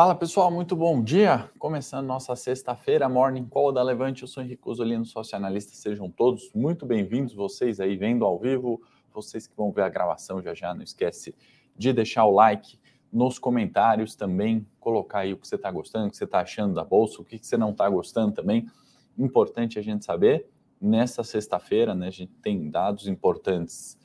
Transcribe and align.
Fala 0.00 0.14
pessoal, 0.14 0.50
muito 0.50 0.74
bom 0.74 1.04
dia. 1.04 1.50
Começando 1.58 2.06
nossa 2.06 2.34
sexta-feira, 2.34 3.06
Morning 3.06 3.44
Call 3.44 3.70
da 3.70 3.82
Levante. 3.82 4.22
Eu 4.22 4.28
sou 4.28 4.42
Henrique 4.42 4.66
Osolino, 4.66 5.04
sócio 5.04 5.36
analista. 5.36 5.74
Sejam 5.74 6.10
todos 6.10 6.50
muito 6.54 6.86
bem-vindos. 6.86 7.34
Vocês 7.34 7.80
aí 7.80 7.98
vendo 7.98 8.24
ao 8.24 8.38
vivo, 8.38 8.80
vocês 9.12 9.46
que 9.46 9.54
vão 9.54 9.70
ver 9.70 9.82
a 9.82 9.90
gravação 9.90 10.40
já 10.40 10.54
já, 10.54 10.72
não 10.72 10.82
esquece 10.82 11.34
de 11.76 11.92
deixar 11.92 12.24
o 12.24 12.30
like 12.30 12.80
nos 13.12 13.38
comentários 13.38 14.14
também, 14.16 14.66
colocar 14.80 15.18
aí 15.18 15.34
o 15.34 15.36
que 15.36 15.46
você 15.46 15.56
está 15.56 15.70
gostando, 15.70 16.06
o 16.06 16.10
que 16.10 16.16
você 16.16 16.24
está 16.24 16.40
achando 16.40 16.72
da 16.72 16.82
bolsa, 16.82 17.20
o 17.20 17.24
que 17.24 17.36
você 17.36 17.58
não 17.58 17.72
está 17.72 17.86
gostando 17.86 18.32
também. 18.32 18.66
Importante 19.18 19.78
a 19.78 19.82
gente 19.82 20.06
saber. 20.06 20.48
Nessa 20.80 21.22
sexta-feira, 21.22 21.94
né, 21.94 22.06
a 22.06 22.10
gente 22.10 22.32
tem 22.40 22.70
dados 22.70 23.06
importantes 23.06 23.98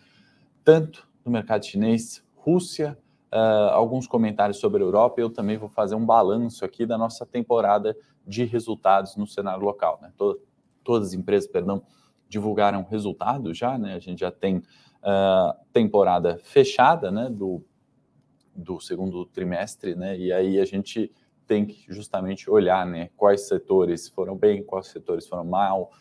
tanto 0.62 1.08
no 1.24 1.32
mercado 1.32 1.66
chinês, 1.66 2.22
Rússia, 2.36 3.00
uh, 3.34 3.72
alguns 3.72 4.08
comentários 4.08 4.58
sobre 4.60 4.82
a 4.82 4.86
Europa. 4.86 5.20
Eu 5.20 5.30
também 5.30 5.58
vou 5.58 5.70
fazer 5.70 5.96
um 5.96 6.06
balanço 6.06 6.64
aqui 6.66 6.86
da 6.86 6.98
nossa 6.98 7.26
temporada 7.26 7.96
de 8.26 8.44
resultados 8.44 9.16
no 9.16 9.28
cenário 9.28 9.64
local. 9.64 10.00
Né? 10.02 10.12
Todo, 10.18 10.42
todas 10.84 11.10
as 11.10 11.14
empresas, 11.14 11.50
perdão, 11.50 11.84
divulgaram 12.28 12.84
resultados 12.84 13.58
já, 13.58 13.78
né? 13.78 13.94
A 13.96 14.00
gente 14.00 14.20
já 14.20 14.32
tem 14.32 14.58
uh, 14.58 15.54
temporada 15.72 16.40
fechada, 16.44 17.12
né? 17.12 17.30
Do, 17.30 17.64
do 18.56 18.80
segundo 18.80 19.26
trimestre, 19.26 19.96
né? 19.96 20.18
E 20.18 20.32
aí 20.32 20.60
a 20.60 20.66
gente 20.66 21.12
tem 21.46 21.66
que 21.66 21.86
justamente 21.94 22.50
olhar, 22.50 22.86
né? 22.86 23.10
Quais 23.16 23.48
setores 23.48 24.10
foram 24.10 24.36
bem, 24.36 24.64
quais 24.64 24.88
setores 24.88 25.28
foram 25.28 25.46
mal, 25.46 25.92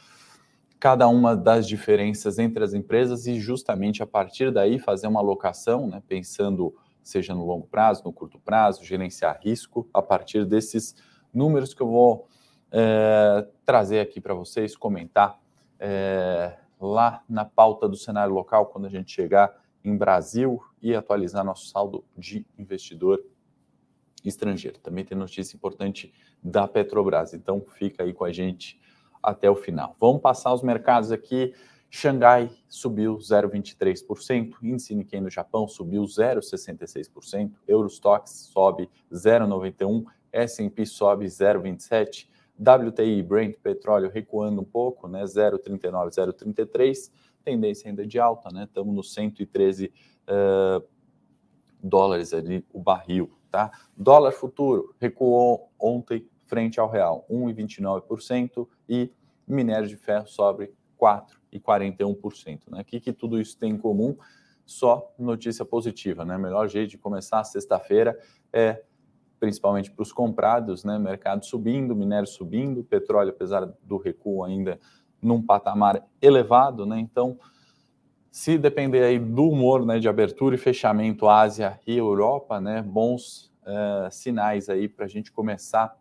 cada 0.80 1.08
uma 1.08 1.36
das 1.36 1.66
diferenças 1.66 2.38
entre 2.38 2.62
as 2.62 2.74
empresas 2.74 3.26
e 3.26 3.38
justamente 3.38 4.02
a 4.02 4.06
partir 4.06 4.52
daí 4.52 4.78
fazer 4.78 5.06
uma 5.06 5.20
alocação, 5.20 5.86
né? 5.86 6.02
Pensando 6.06 6.74
seja 7.04 7.34
no 7.34 7.44
longo 7.44 7.66
prazo, 7.66 8.02
no 8.04 8.12
curto 8.12 8.38
prazo, 8.38 8.84
gerenciar 8.84 9.38
risco 9.42 9.88
a 9.92 10.02
partir 10.02 10.44
desses 10.44 10.96
números 11.32 11.74
que 11.74 11.82
eu 11.82 11.88
vou 11.88 12.28
é, 12.72 13.46
trazer 13.64 14.00
aqui 14.00 14.20
para 14.20 14.34
vocês, 14.34 14.76
comentar 14.76 15.38
é, 15.78 16.56
lá 16.80 17.22
na 17.28 17.44
pauta 17.44 17.88
do 17.88 17.96
cenário 17.96 18.34
local, 18.34 18.66
quando 18.66 18.86
a 18.86 18.90
gente 18.90 19.12
chegar 19.12 19.54
em 19.84 19.96
Brasil 19.96 20.60
e 20.80 20.94
atualizar 20.94 21.44
nosso 21.44 21.66
saldo 21.66 22.04
de 22.16 22.46
investidor 22.58 23.22
estrangeiro. 24.24 24.78
Também 24.78 25.04
tem 25.04 25.16
notícia 25.16 25.56
importante 25.56 26.12
da 26.42 26.66
Petrobras, 26.66 27.34
então 27.34 27.60
fica 27.60 28.02
aí 28.02 28.12
com 28.12 28.24
a 28.24 28.32
gente 28.32 28.80
até 29.22 29.50
o 29.50 29.54
final. 29.54 29.96
Vamos 30.00 30.22
passar 30.22 30.52
os 30.52 30.62
mercados 30.62 31.12
aqui. 31.12 31.54
Xangai 31.96 32.50
subiu 32.68 33.18
0,23%, 33.18 34.56
índice 34.60 34.96
Nikkei 34.96 35.20
no 35.20 35.30
Japão 35.30 35.68
subiu 35.68 36.02
0,66%, 36.02 37.52
Eurostox 37.68 38.50
sobe 38.52 38.90
0,91%, 39.12 40.04
S&P 40.32 40.86
sobe 40.86 41.26
0,27%, 41.26 42.26
WTI 42.58 43.22
Brent 43.22 43.58
petróleo 43.62 44.10
recuando 44.10 44.60
um 44.60 44.64
pouco, 44.64 45.06
né, 45.06 45.22
0,39, 45.22 46.10
0,33, 46.10 47.12
tendência 47.44 47.88
ainda 47.88 48.04
de 48.04 48.18
alta, 48.18 48.50
né? 48.50 48.64
Estamos 48.64 48.92
nos 48.92 49.14
113 49.14 49.92
uh, 50.26 50.84
dólares 51.80 52.34
ali 52.34 52.66
o 52.72 52.80
barril, 52.80 53.30
tá? 53.52 53.70
Dólar 53.96 54.32
futuro 54.32 54.96
recuou 55.00 55.70
ontem 55.78 56.28
frente 56.44 56.80
ao 56.80 56.90
real, 56.90 57.24
1,29% 57.30 58.66
e 58.88 59.12
minério 59.46 59.86
de 59.86 59.96
ferro 59.96 60.26
sobe 60.26 60.74
4 60.96 61.43
e 61.54 61.60
41%. 61.60 62.70
Né? 62.70 62.80
O 62.80 62.84
que, 62.84 63.00
que 63.00 63.12
tudo 63.12 63.40
isso 63.40 63.56
tem 63.56 63.72
em 63.72 63.78
comum? 63.78 64.16
Só 64.66 65.14
notícia 65.18 65.64
positiva, 65.64 66.24
né? 66.24 66.36
Melhor 66.38 66.68
jeito 66.68 66.90
de 66.90 66.98
começar 66.98 67.40
a 67.40 67.44
sexta-feira 67.44 68.18
é 68.52 68.82
principalmente 69.38 69.90
para 69.90 70.02
os 70.02 70.10
comprados, 70.10 70.84
né? 70.84 70.98
Mercado 70.98 71.44
subindo, 71.44 71.94
minério 71.94 72.26
subindo, 72.26 72.82
petróleo, 72.82 73.30
apesar 73.30 73.66
do 73.82 73.98
recuo, 73.98 74.42
ainda 74.42 74.80
num 75.20 75.40
patamar 75.42 76.02
elevado, 76.20 76.86
né? 76.86 76.98
Então, 76.98 77.38
se 78.30 78.56
depender 78.58 79.04
aí 79.04 79.18
do 79.18 79.48
humor, 79.48 79.84
né, 79.84 79.98
de 79.98 80.08
abertura 80.08 80.54
e 80.54 80.58
fechamento 80.58 81.28
Ásia 81.28 81.78
e 81.86 81.96
Europa, 81.96 82.60
né? 82.60 82.82
Bons 82.82 83.52
uh, 83.62 84.10
sinais 84.10 84.68
aí 84.70 84.88
para 84.88 85.04
a 85.04 85.08
gente 85.08 85.30
começar 85.30 85.94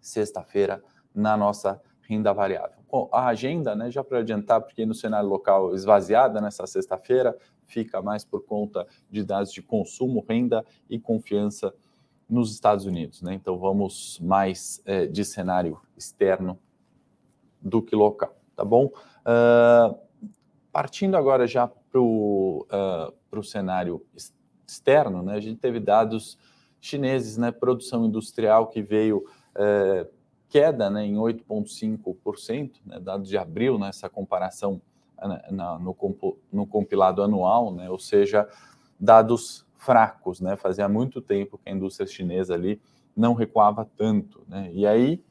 sexta-feira 0.00 0.82
na 1.12 1.36
nossa 1.36 1.82
renda 2.08 2.32
variável 2.32 2.81
a 3.12 3.26
agenda, 3.26 3.74
né, 3.74 3.90
já 3.90 4.04
para 4.04 4.18
adiantar, 4.18 4.60
porque 4.60 4.84
no 4.84 4.94
cenário 4.94 5.28
local 5.28 5.74
esvaziada 5.74 6.40
nessa 6.40 6.66
sexta-feira, 6.66 7.36
fica 7.66 8.02
mais 8.02 8.24
por 8.24 8.44
conta 8.44 8.86
de 9.10 9.24
dados 9.24 9.52
de 9.52 9.62
consumo, 9.62 10.24
renda 10.28 10.64
e 10.90 10.98
confiança 10.98 11.74
nos 12.28 12.52
Estados 12.52 12.84
Unidos. 12.84 13.22
Né? 13.22 13.34
Então 13.34 13.58
vamos 13.58 14.18
mais 14.20 14.82
é, 14.84 15.06
de 15.06 15.24
cenário 15.24 15.80
externo 15.96 16.58
do 17.60 17.80
que 17.80 17.94
local, 17.94 18.36
tá 18.56 18.64
bom? 18.64 18.86
Uh, 18.86 19.96
partindo 20.72 21.16
agora 21.16 21.46
já 21.46 21.68
para 21.68 22.00
o 22.00 22.66
uh, 23.32 23.44
cenário 23.44 24.04
externo, 24.66 25.22
né? 25.22 25.34
A 25.34 25.40
gente 25.40 25.60
teve 25.60 25.78
dados 25.78 26.36
chineses, 26.80 27.36
né? 27.36 27.52
Produção 27.52 28.04
industrial 28.04 28.66
que 28.66 28.82
veio 28.82 29.18
uh, 29.18 30.10
queda 30.52 30.90
né, 30.90 31.06
em 31.06 31.14
8,5%, 31.14 32.72
né, 32.84 33.00
dados 33.00 33.26
de 33.26 33.38
abril, 33.38 33.78
nessa 33.78 34.06
né, 34.06 34.12
comparação 34.12 34.82
né, 35.18 35.42
na, 35.50 35.78
no, 35.78 35.96
no, 36.52 36.66
compilado 36.66 37.22
anual, 37.22 37.72
né, 37.72 37.88
ou 37.88 37.98
seja, 37.98 38.46
dados 39.00 39.66
fracos. 39.78 40.42
Né, 40.42 40.54
fazia 40.56 40.86
muito 40.90 41.22
tempo 41.22 41.56
que 41.56 41.70
a 41.70 41.72
indústria 41.72 42.06
chinesa 42.06 42.52
ali 42.52 42.78
não 43.16 43.32
recuava 43.32 43.88
tanto. 43.96 44.44
Né, 44.46 44.70
e 44.74 44.86
aí, 44.86 45.24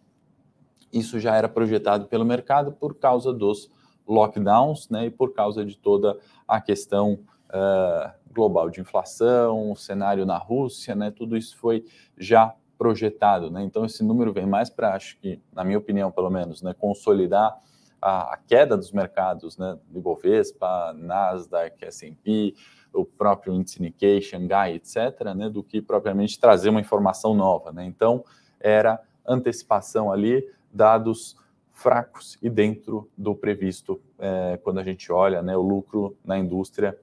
isso 0.92 1.20
já 1.20 1.36
era 1.36 1.48
projetado 1.48 2.08
pelo 2.08 2.26
mercado 2.26 2.72
por 2.72 2.96
causa 2.96 3.32
dos 3.32 3.70
lockdowns 4.08 4.90
né, 4.90 5.06
e 5.06 5.12
por 5.12 5.36
causa 5.36 5.64
de 5.64 5.78
toda 5.78 6.18
a 6.48 6.60
questão 6.60 7.20
uh, 7.50 8.12
global 8.34 8.72
de 8.72 8.82
inflação, 8.82 9.72
o 9.72 9.76
cenário 9.76 10.26
na 10.26 10.40
Rússia, 10.40 10.96
né, 10.96 11.12
tudo 11.12 11.38
isso 11.38 11.56
foi 11.58 11.86
já 12.18 12.56
projetado. 12.82 13.52
Né? 13.52 13.62
Então, 13.62 13.86
esse 13.86 14.04
número 14.04 14.34
vem 14.34 14.48
mais 14.48 14.68
para, 14.68 14.96
acho 14.96 15.16
que, 15.20 15.40
na 15.54 15.64
minha 15.64 15.78
opinião, 15.78 16.12
pelo 16.12 16.32
menos, 16.32 16.64
né, 16.64 16.74
consolidar 16.74 17.56
a, 18.02 18.34
a 18.34 18.38
queda 18.38 18.76
dos 18.76 18.92
mercados, 18.92 19.56
né, 19.56 19.78
do 19.88 20.02
Bovespa, 20.02 20.92
Nasdaq, 20.98 21.86
S&P, 21.86 22.56
o 22.92 23.06
próprio 23.06 23.54
índice 23.54 23.80
Nikkei, 23.80 24.20
Xangai, 24.20 24.74
etc., 24.74 24.96
né, 25.36 25.48
do 25.48 25.62
que 25.62 25.80
propriamente 25.80 26.40
trazer 26.40 26.70
uma 26.70 26.82
informação 26.82 27.36
nova. 27.36 27.72
Né? 27.72 27.86
Então, 27.86 28.26
era 28.60 29.00
antecipação 29.28 30.12
ali, 30.12 30.44
dados 30.74 31.38
fracos 31.72 32.36
e 32.42 32.50
dentro 32.50 33.08
do 33.16 33.36
previsto, 33.36 34.02
é, 34.18 34.58
quando 34.64 34.80
a 34.80 34.84
gente 34.84 35.12
olha 35.12 35.44
né, 35.44 35.56
o 35.56 35.62
lucro 35.62 36.18
na 36.26 36.36
indústria 36.36 36.98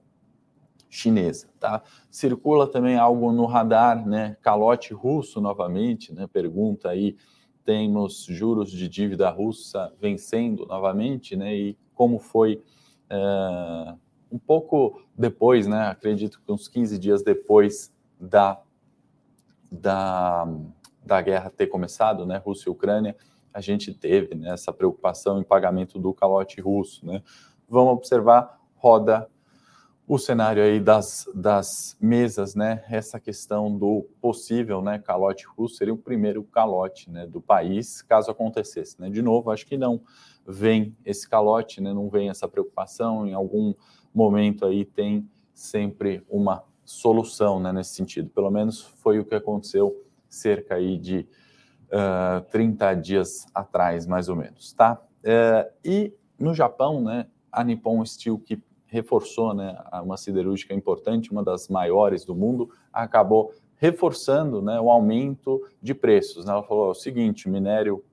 chinesa, 0.89 1.47
tá? 1.59 1.83
Circula 2.09 2.67
também 2.67 2.97
algo 2.97 3.31
no 3.31 3.45
radar, 3.45 4.05
né? 4.07 4.35
Calote 4.41 4.93
russo 4.93 5.39
novamente, 5.39 6.13
né? 6.13 6.27
Pergunta 6.27 6.89
aí, 6.89 7.15
temos 7.63 8.25
juros 8.27 8.71
de 8.71 8.89
dívida 8.89 9.29
russa 9.29 9.93
vencendo 10.01 10.65
novamente, 10.65 11.35
né? 11.35 11.55
E 11.55 11.77
como 11.93 12.17
foi 12.17 12.63
é, 13.09 13.93
um 14.31 14.39
pouco 14.39 15.01
depois, 15.15 15.67
né? 15.67 15.87
Acredito 15.87 16.41
que 16.41 16.51
uns 16.51 16.67
15 16.67 16.97
dias 16.97 17.21
depois 17.21 17.93
da, 18.19 18.59
da, 19.71 20.47
da 21.05 21.21
guerra 21.21 21.51
ter 21.51 21.67
começado, 21.67 22.25
né? 22.25 22.37
Rússia 22.37 22.69
e 22.69 22.71
Ucrânia, 22.71 23.15
a 23.53 23.61
gente 23.61 23.93
teve 23.93 24.35
né, 24.35 24.51
essa 24.53 24.71
preocupação 24.73 25.39
em 25.39 25.43
pagamento 25.43 25.99
do 25.99 26.13
calote 26.13 26.59
russo, 26.59 27.05
né? 27.05 27.21
Vamos 27.67 27.93
observar, 27.93 28.59
roda 28.75 29.29
o 30.09 30.17
cenário 30.17 30.63
aí 30.63 30.79
das, 30.79 31.29
das 31.35 31.95
mesas, 32.01 32.55
né? 32.55 32.83
Essa 32.89 33.19
questão 33.19 33.77
do 33.77 34.07
possível, 34.19 34.81
né, 34.81 34.97
calote 34.97 35.45
russo 35.45 35.75
seria 35.75 35.93
o 35.93 35.97
primeiro 35.97 36.43
calote, 36.43 37.11
né, 37.11 37.27
do 37.27 37.39
país, 37.39 38.01
caso 38.01 38.31
acontecesse, 38.31 38.99
né? 38.99 39.07
De 39.11 39.21
novo, 39.21 39.51
acho 39.51 39.67
que 39.67 39.77
não 39.77 40.01
vem 40.47 40.97
esse 41.05 41.29
calote, 41.29 41.79
né? 41.79 41.93
Não 41.93 42.09
vem 42.09 42.27
essa 42.27 42.47
preocupação. 42.47 43.27
Em 43.27 43.35
algum 43.35 43.75
momento 44.11 44.65
aí 44.65 44.83
tem 44.83 45.29
sempre 45.53 46.25
uma 46.27 46.63
solução, 46.83 47.59
né, 47.59 47.71
nesse 47.71 47.93
sentido. 47.93 48.31
Pelo 48.31 48.49
menos 48.49 48.81
foi 48.81 49.19
o 49.19 49.25
que 49.25 49.35
aconteceu 49.35 49.95
cerca 50.27 50.73
aí 50.73 50.97
de 50.97 51.27
uh, 51.93 52.41
30 52.49 52.95
dias 52.95 53.45
atrás, 53.53 54.07
mais 54.07 54.27
ou 54.27 54.35
menos, 54.35 54.73
tá? 54.73 54.99
Uh, 55.19 55.71
e 55.85 56.11
no 56.39 56.51
Japão, 56.55 56.99
né, 56.99 57.27
a 57.51 57.63
Nippon 57.63 58.03
Steel 58.03 58.39
que 58.39 58.59
reforçou, 58.89 59.53
né, 59.53 59.77
uma 60.03 60.17
siderúrgica 60.17 60.73
importante, 60.73 61.31
uma 61.31 61.43
das 61.43 61.67
maiores 61.69 62.25
do 62.25 62.35
mundo, 62.35 62.69
acabou 62.91 63.53
reforçando 63.77 64.61
né, 64.61 64.79
o 64.79 64.89
aumento 64.89 65.65
de 65.81 65.93
preços. 65.93 66.45
Né? 66.45 66.51
Ela 66.51 66.63
falou 66.63 66.91
o 66.91 66.95
seguinte: 66.95 67.47
minério, 67.49 68.03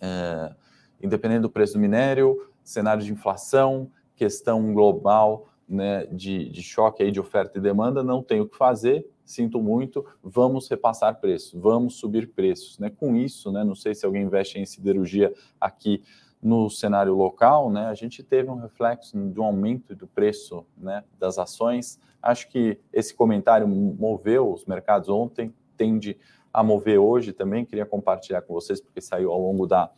é, 0.00 0.54
independente 1.02 1.40
do 1.40 1.50
preço 1.50 1.74
do 1.74 1.80
minério, 1.80 2.48
cenário 2.62 3.02
de 3.02 3.12
inflação, 3.12 3.90
questão 4.14 4.72
global 4.74 5.48
né, 5.68 6.06
de, 6.06 6.48
de 6.48 6.62
choque 6.62 7.02
aí 7.02 7.10
de 7.10 7.20
oferta 7.20 7.58
e 7.58 7.60
demanda, 7.60 8.02
não 8.02 8.22
tem 8.22 8.40
o 8.40 8.48
que 8.48 8.56
fazer. 8.56 9.06
sinto 9.24 9.60
muito, 9.60 10.04
vamos 10.22 10.68
repassar 10.68 11.20
preços, 11.20 11.52
vamos 11.60 11.96
subir 11.96 12.28
preços. 12.28 12.78
Né? 12.78 12.90
Com 12.90 13.14
isso, 13.14 13.52
né, 13.52 13.62
não 13.62 13.74
sei 13.74 13.94
se 13.94 14.06
alguém 14.06 14.22
investe 14.22 14.58
em 14.58 14.66
siderurgia 14.66 15.32
aqui 15.60 16.02
no 16.42 16.70
cenário 16.70 17.14
local, 17.14 17.70
né, 17.70 17.86
a 17.86 17.94
gente 17.94 18.22
teve 18.22 18.48
um 18.48 18.56
reflexo 18.56 19.18
de 19.18 19.40
um 19.40 19.44
aumento 19.44 19.94
do 19.94 20.06
preço 20.06 20.64
né, 20.76 21.04
das 21.18 21.38
ações. 21.38 21.98
Acho 22.22 22.48
que 22.48 22.78
esse 22.92 23.14
comentário 23.14 23.66
moveu 23.66 24.52
os 24.52 24.64
mercados 24.64 25.08
ontem, 25.08 25.52
tende 25.76 26.16
a 26.52 26.62
mover 26.62 26.98
hoje 26.98 27.32
também. 27.32 27.64
Queria 27.64 27.86
compartilhar 27.86 28.42
com 28.42 28.54
vocês, 28.54 28.80
porque 28.80 29.00
saiu 29.00 29.32
ao 29.32 29.40
longo 29.40 29.66
da 29.66 29.90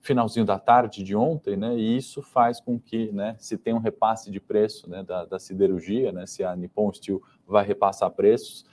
finalzinho 0.00 0.44
da 0.44 0.58
tarde 0.58 1.02
de 1.04 1.14
ontem, 1.14 1.56
né? 1.56 1.76
E 1.76 1.96
isso 1.96 2.22
faz 2.22 2.60
com 2.60 2.78
que, 2.78 3.12
né, 3.12 3.36
se 3.38 3.56
tem 3.56 3.72
um 3.72 3.78
repasse 3.78 4.32
de 4.32 4.40
preço, 4.40 4.90
né, 4.90 5.04
da, 5.04 5.24
da 5.24 5.38
siderurgia, 5.38 6.10
né, 6.10 6.26
se 6.26 6.42
a 6.42 6.56
Nippon 6.56 6.92
Steel 6.92 7.22
vai 7.46 7.64
repassar 7.64 8.10
preços, 8.10 8.66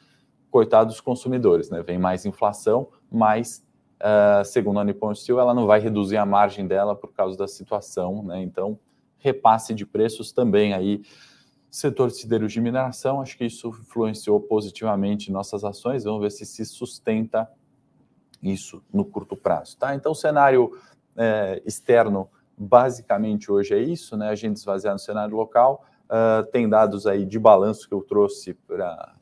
coitado 0.50 0.90
dos 0.90 1.00
consumidores, 1.00 1.70
né? 1.70 1.84
Vem 1.84 2.00
mais 2.00 2.26
inflação, 2.26 2.90
mas 3.12 3.64
uh, 4.02 4.44
segundo 4.46 4.80
a 4.80 4.84
Nippon 4.84 5.14
Steel, 5.14 5.40
ela 5.40 5.54
não 5.54 5.66
vai 5.66 5.80
reduzir 5.80 6.18
a 6.18 6.26
margem 6.26 6.68
dela 6.68 6.96
por 6.96 7.14
causa 7.14 7.38
da 7.38 7.48
situação, 7.48 8.24
né? 8.24 8.42
Então, 8.42 8.80
repasse 9.18 9.74
de 9.74 9.86
preços 9.86 10.32
também 10.32 10.74
aí 10.74 11.02
setor 11.70 12.08
de 12.08 12.18
siderurgia 12.18 12.60
e 12.60 12.64
mineração, 12.64 13.22
acho 13.22 13.38
que 13.38 13.46
isso 13.46 13.70
influenciou 13.70 14.40
positivamente 14.40 15.32
nossas 15.32 15.64
ações. 15.64 16.04
Vamos 16.04 16.22
ver 16.22 16.32
se 16.32 16.46
se 16.46 16.66
sustenta 16.66 17.50
isso 18.42 18.82
no 18.92 19.06
curto 19.06 19.36
prazo, 19.36 19.78
tá? 19.78 19.94
Então, 19.94 20.14
o 20.14 20.16
cenário 20.16 20.72
é, 21.16 21.62
externo, 21.66 22.30
basicamente 22.58 23.52
hoje 23.52 23.74
é 23.74 23.80
isso, 23.80 24.18
né? 24.18 24.30
A 24.30 24.36
gente 24.36 24.58
esvaziar 24.58 24.94
no 24.94 25.00
cenário 25.00 25.36
local. 25.36 25.86
Uh, 26.06 26.44
tem 26.52 26.68
dados 26.68 27.06
aí 27.06 27.24
de 27.24 27.38
balanço 27.38 27.88
que 27.88 27.94
eu 27.94 28.02
trouxe 28.02 28.56
para 28.56 29.14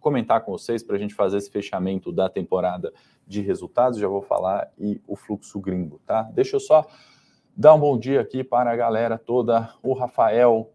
comentar 0.00 0.42
com 0.42 0.52
vocês, 0.52 0.82
para 0.82 0.96
a 0.96 0.98
gente 0.98 1.14
fazer 1.14 1.36
esse 1.36 1.50
fechamento 1.50 2.10
da 2.10 2.30
temporada 2.30 2.90
de 3.30 3.40
resultados. 3.40 3.98
Já 3.98 4.08
vou 4.08 4.20
falar 4.20 4.68
e 4.76 5.00
o 5.06 5.14
fluxo 5.14 5.60
gringo, 5.60 6.00
tá? 6.04 6.22
Deixa 6.22 6.56
eu 6.56 6.60
só 6.60 6.84
dar 7.56 7.74
um 7.74 7.78
bom 7.78 7.96
dia 7.96 8.20
aqui 8.20 8.42
para 8.42 8.72
a 8.72 8.76
galera 8.76 9.16
toda. 9.16 9.72
O 9.82 9.92
Rafael, 9.92 10.72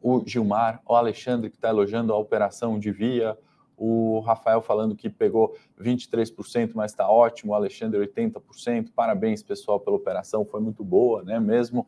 o 0.00 0.22
Gilmar, 0.24 0.80
o 0.86 0.94
Alexandre 0.94 1.50
que 1.50 1.56
está 1.56 1.68
elogiando 1.68 2.12
a 2.12 2.16
operação 2.16 2.78
de 2.78 2.92
via, 2.92 3.36
o 3.76 4.20
Rafael 4.20 4.62
falando 4.62 4.94
que 4.94 5.10
pegou 5.10 5.56
23%, 5.80 6.72
mas 6.74 6.92
está 6.92 7.10
ótimo, 7.10 7.52
o 7.52 7.54
Alexandre 7.56 7.98
80%. 8.06 8.90
Parabéns, 8.94 9.42
pessoal, 9.42 9.80
pela 9.80 9.96
operação, 9.96 10.44
foi 10.44 10.60
muito 10.60 10.84
boa, 10.84 11.24
né? 11.24 11.40
Mesmo. 11.40 11.86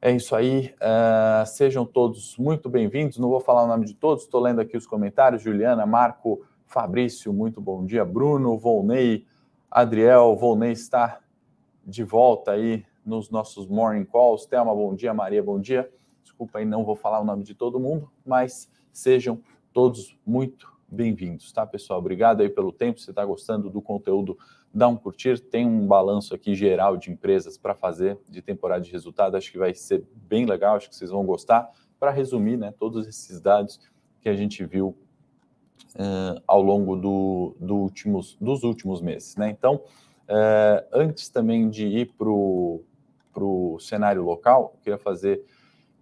É 0.00 0.10
isso 0.10 0.34
aí. 0.34 0.74
Uh, 0.80 1.46
sejam 1.46 1.84
todos 1.84 2.36
muito 2.38 2.68
bem-vindos. 2.70 3.18
Não 3.18 3.28
vou 3.28 3.38
falar 3.38 3.64
o 3.64 3.66
nome 3.66 3.84
de 3.84 3.94
todos, 3.94 4.24
estou 4.24 4.40
lendo 4.40 4.60
aqui 4.60 4.76
os 4.76 4.86
comentários. 4.86 5.42
Juliana, 5.42 5.86
Marco, 5.86 6.42
Fabrício, 6.72 7.34
muito 7.34 7.60
bom 7.60 7.84
dia. 7.84 8.02
Bruno, 8.02 8.56
Volney, 8.56 9.26
Adriel, 9.70 10.34
Volney 10.34 10.72
está 10.72 11.20
de 11.84 12.02
volta 12.02 12.52
aí 12.52 12.82
nos 13.04 13.28
nossos 13.28 13.66
morning 13.66 14.06
calls. 14.06 14.46
Thelma, 14.46 14.74
bom 14.74 14.94
dia. 14.94 15.12
Maria, 15.12 15.42
bom 15.42 15.60
dia. 15.60 15.92
Desculpa 16.22 16.60
aí, 16.60 16.64
não 16.64 16.82
vou 16.82 16.96
falar 16.96 17.20
o 17.20 17.24
nome 17.26 17.44
de 17.44 17.54
todo 17.54 17.78
mundo, 17.78 18.10
mas 18.24 18.70
sejam 18.90 19.38
todos 19.70 20.18
muito 20.24 20.72
bem-vindos, 20.88 21.52
tá, 21.52 21.66
pessoal? 21.66 21.98
Obrigado 21.98 22.40
aí 22.40 22.48
pelo 22.48 22.72
tempo. 22.72 23.00
Se 23.00 23.10
está 23.10 23.22
gostando 23.22 23.68
do 23.68 23.82
conteúdo, 23.82 24.38
dá 24.72 24.88
um 24.88 24.96
curtir. 24.96 25.40
Tem 25.40 25.66
um 25.66 25.86
balanço 25.86 26.34
aqui 26.34 26.54
geral 26.54 26.96
de 26.96 27.10
empresas 27.10 27.58
para 27.58 27.74
fazer 27.74 28.18
de 28.26 28.40
temporada 28.40 28.82
de 28.82 28.90
resultado. 28.90 29.36
Acho 29.36 29.52
que 29.52 29.58
vai 29.58 29.74
ser 29.74 30.06
bem 30.14 30.46
legal, 30.46 30.76
acho 30.76 30.88
que 30.88 30.96
vocês 30.96 31.10
vão 31.10 31.26
gostar. 31.26 31.70
Para 32.00 32.10
resumir, 32.10 32.56
né, 32.56 32.72
todos 32.78 33.06
esses 33.06 33.42
dados 33.42 33.78
que 34.22 34.28
a 34.30 34.34
gente 34.34 34.64
viu 34.64 34.96
uh, 35.94 36.42
ao 36.46 36.62
longo 36.62 36.96
do, 36.96 37.56
do 37.60 37.76
últimos, 37.76 38.36
dos 38.40 38.62
últimos 38.62 39.00
meses, 39.00 39.36
né? 39.36 39.50
Então, 39.50 39.76
uh, 39.76 40.86
antes 40.92 41.28
também 41.28 41.68
de 41.68 41.86
ir 41.86 42.12
para 42.16 42.28
o 42.28 43.78
cenário 43.80 44.22
local, 44.22 44.76
queria 44.82 44.98
fazer 44.98 45.44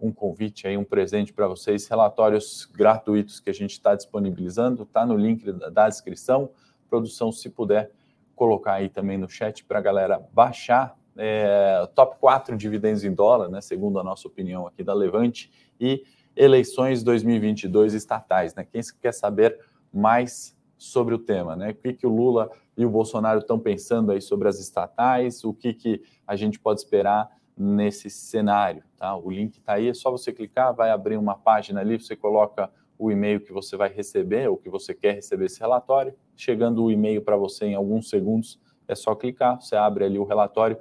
um 0.01 0.11
convite 0.11 0.67
aí, 0.67 0.75
um 0.75 0.83
presente 0.83 1.31
para 1.31 1.47
vocês, 1.47 1.87
relatórios 1.87 2.65
gratuitos 2.65 3.39
que 3.39 3.49
a 3.49 3.53
gente 3.53 3.71
está 3.71 3.93
disponibilizando, 3.93 4.83
está 4.83 5.05
no 5.05 5.15
link 5.15 5.49
da 5.51 5.87
descrição. 5.87 6.49
Produção, 6.89 7.31
se 7.31 7.49
puder 7.49 7.91
colocar 8.35 8.73
aí 8.73 8.89
também 8.89 9.17
no 9.17 9.29
chat 9.29 9.63
para 9.63 9.77
a 9.77 9.81
galera 9.81 10.19
baixar. 10.33 10.97
É, 11.15 11.87
top 11.93 12.17
4 12.19 12.57
dividendos 12.57 13.03
em 13.03 13.13
dólar, 13.13 13.49
né, 13.49 13.61
segundo 13.61 13.99
a 13.99 14.03
nossa 14.03 14.27
opinião 14.27 14.65
aqui 14.65 14.83
da 14.83 14.93
Levante, 14.93 15.51
e 15.79 16.03
eleições 16.35 17.03
2022 17.03 17.93
estatais. 17.93 18.55
Né? 18.55 18.65
Quem 18.65 18.81
quer 18.99 19.13
saber 19.13 19.59
mais 19.93 20.57
sobre 20.77 21.13
o 21.13 21.19
tema, 21.19 21.55
né? 21.55 21.71
O 21.71 21.75
que, 21.75 21.93
que 21.93 22.07
o 22.07 22.15
Lula 22.15 22.49
e 22.75 22.85
o 22.85 22.89
Bolsonaro 22.89 23.39
estão 23.39 23.59
pensando 23.59 24.11
aí 24.11 24.21
sobre 24.21 24.47
as 24.47 24.59
estatais, 24.59 25.43
o 25.43 25.53
que, 25.53 25.73
que 25.73 26.01
a 26.25 26.35
gente 26.35 26.59
pode 26.59 26.79
esperar 26.79 27.29
nesse 27.57 28.09
cenário. 28.09 28.83
Tá? 28.97 29.15
O 29.15 29.29
link 29.29 29.57
está 29.57 29.73
aí, 29.73 29.89
é 29.89 29.93
só 29.93 30.09
você 30.09 30.33
clicar, 30.33 30.73
vai 30.73 30.89
abrir 30.89 31.17
uma 31.17 31.35
página 31.35 31.81
ali, 31.81 31.99
você 31.99 32.15
coloca 32.15 32.71
o 32.97 33.11
e-mail 33.11 33.41
que 33.41 33.51
você 33.51 33.75
vai 33.75 33.91
receber 33.91 34.47
ou 34.49 34.57
que 34.57 34.69
você 34.69 34.93
quer 34.93 35.15
receber 35.15 35.45
esse 35.45 35.59
relatório. 35.59 36.13
Chegando 36.35 36.83
o 36.83 36.91
e-mail 36.91 37.21
para 37.21 37.35
você 37.35 37.65
em 37.65 37.75
alguns 37.75 38.09
segundos, 38.09 38.59
é 38.87 38.95
só 38.95 39.15
clicar, 39.15 39.61
você 39.61 39.75
abre 39.75 40.03
ali 40.03 40.19
o 40.19 40.23
relatório 40.23 40.77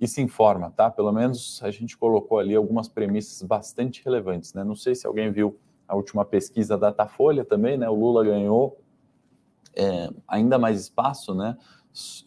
e 0.00 0.08
se 0.08 0.22
informa, 0.22 0.70
tá? 0.70 0.90
Pelo 0.90 1.12
menos 1.12 1.60
a 1.62 1.70
gente 1.70 1.96
colocou 1.96 2.38
ali 2.38 2.54
algumas 2.54 2.88
premissas 2.88 3.42
bastante 3.42 4.02
relevantes, 4.02 4.54
né? 4.54 4.64
Não 4.64 4.74
sei 4.74 4.94
se 4.94 5.06
alguém 5.06 5.30
viu 5.30 5.58
a 5.90 5.96
última 5.96 6.24
pesquisa 6.24 6.78
da 6.78 6.88
Datafolha 6.88 7.44
também, 7.44 7.76
né? 7.76 7.88
O 7.88 7.94
Lula 7.94 8.24
ganhou 8.24 8.78
é, 9.74 10.08
ainda 10.28 10.56
mais 10.56 10.80
espaço, 10.80 11.34
né? 11.34 11.56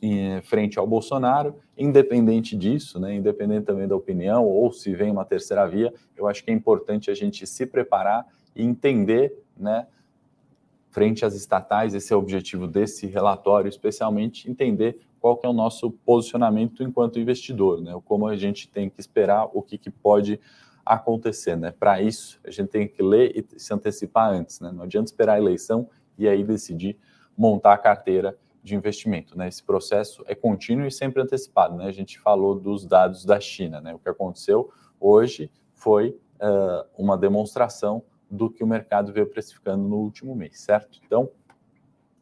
em 0.01 0.41
frente 0.41 0.77
ao 0.77 0.86
Bolsonaro, 0.86 1.55
independente 1.77 2.55
disso, 2.55 3.00
né, 3.00 3.15
independente 3.15 3.65
também 3.65 3.88
da 3.88 3.96
opinião, 3.96 4.46
ou 4.46 4.72
se 4.74 4.93
vem 4.93 5.10
uma 5.10 5.24
terceira 5.24 5.65
via, 5.65 5.93
eu 6.17 6.27
acho 6.27 6.43
que 6.43 6.51
é 6.51 6.53
importante 6.53 7.10
a 7.10 7.13
gente 7.13 7.48
se 7.48 7.65
preparar 7.65 8.27
e 8.53 8.62
entender, 8.62 9.41
né, 9.58 9.88
frente 10.89 11.25
às 11.25 11.34
estatais, 11.34 11.93
esse 11.93 12.12
é 12.12 12.15
o 12.15 12.20
objetivo 12.20 12.67
desse 12.67 13.08
relatório, 13.08 13.70
especialmente 13.70 14.51
entender 14.51 15.00
qual 15.20 15.39
é 15.41 15.48
o 15.48 15.53
nosso 15.53 15.89
posicionamento 15.89 16.84
enquanto 16.84 17.17
investidor, 17.17 17.82
né, 17.82 17.98
como 18.03 18.27
a 18.27 18.36
gente 18.36 18.67
tem 18.67 18.89
que 18.89 19.00
esperar, 19.00 19.48
o 19.53 19.62
que, 19.62 19.77
que 19.77 19.89
pode 19.89 20.41
acontecer, 20.85 21.55
né, 21.55 21.71
para 21.71 22.01
isso 22.01 22.39
a 22.45 22.51
gente 22.51 22.69
tem 22.69 22.87
que 22.87 23.01
ler 23.01 23.31
e 23.35 23.59
se 23.59 23.73
antecipar 23.73 24.31
antes, 24.31 24.59
né, 24.59 24.71
não 24.71 24.83
adianta 24.83 25.11
esperar 25.11 25.33
a 25.33 25.37
eleição 25.37 25.89
e 26.17 26.27
aí 26.27 26.43
decidir 26.43 26.97
montar 27.37 27.73
a 27.73 27.77
carteira 27.77 28.37
de 28.63 28.75
investimento. 28.75 29.37
Né? 29.37 29.47
Esse 29.47 29.61
processo 29.61 30.23
é 30.25 30.33
contínuo 30.33 30.87
e 30.87 30.91
sempre 30.91 31.21
antecipado. 31.21 31.75
Né? 31.75 31.85
A 31.85 31.91
gente 31.91 32.17
falou 32.17 32.55
dos 32.57 32.85
dados 32.85 33.25
da 33.25 33.39
China. 33.39 33.81
Né? 33.81 33.93
O 33.93 33.99
que 33.99 34.07
aconteceu 34.07 34.71
hoje 34.99 35.51
foi 35.73 36.17
uh, 36.39 36.85
uma 36.97 37.17
demonstração 37.17 38.01
do 38.31 38.49
que 38.49 38.63
o 38.63 38.67
mercado 38.67 39.11
veio 39.11 39.27
precificando 39.27 39.83
no 39.87 39.97
último 39.97 40.35
mês, 40.35 40.59
certo? 40.61 40.99
Então, 41.05 41.29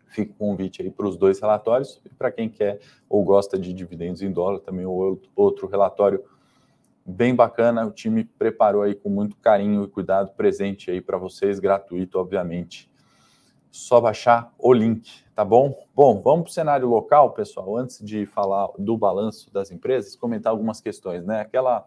fica 0.08 0.32
o 0.34 0.36
convite 0.36 0.82
aí 0.82 0.90
para 0.90 1.08
os 1.08 1.16
dois 1.16 1.40
relatórios 1.40 2.02
e 2.04 2.10
para 2.10 2.30
quem 2.32 2.50
quer 2.50 2.82
ou 3.08 3.24
gosta 3.24 3.58
de 3.58 3.72
dividendos 3.72 4.22
em 4.22 4.30
dólar, 4.30 4.60
também 4.60 4.86
o 4.86 5.18
outro 5.36 5.68
relatório 5.68 6.22
bem 7.12 7.36
bacana, 7.36 7.86
o 7.86 7.92
time 7.92 8.24
preparou 8.24 8.84
aí 8.84 8.96
com 8.96 9.10
muito 9.10 9.36
carinho 9.38 9.84
e 9.84 9.88
cuidado, 9.88 10.32
presente 10.34 10.90
aí 10.90 11.02
para 11.02 11.18
vocês, 11.18 11.60
gratuito, 11.60 12.18
obviamente, 12.18 12.90
só 13.70 14.02
baixar 14.02 14.54
o 14.58 14.74
link, 14.74 15.24
tá 15.36 15.46
bom? 15.46 15.76
Bom, 15.94 16.22
vamos 16.22 16.44
para 16.44 16.50
o 16.50 16.54
cenário 16.54 16.88
local, 16.88 17.32
pessoal. 17.34 17.78
Antes 17.78 18.04
de 18.04 18.26
falar 18.26 18.70
do 18.78 18.98
balanço 18.98 19.52
das 19.54 19.72
empresas, 19.72 20.16
comentar 20.16 20.52
algumas 20.52 20.82
questões, 20.82 21.26
né? 21.26 21.42
Aquela 21.42 21.86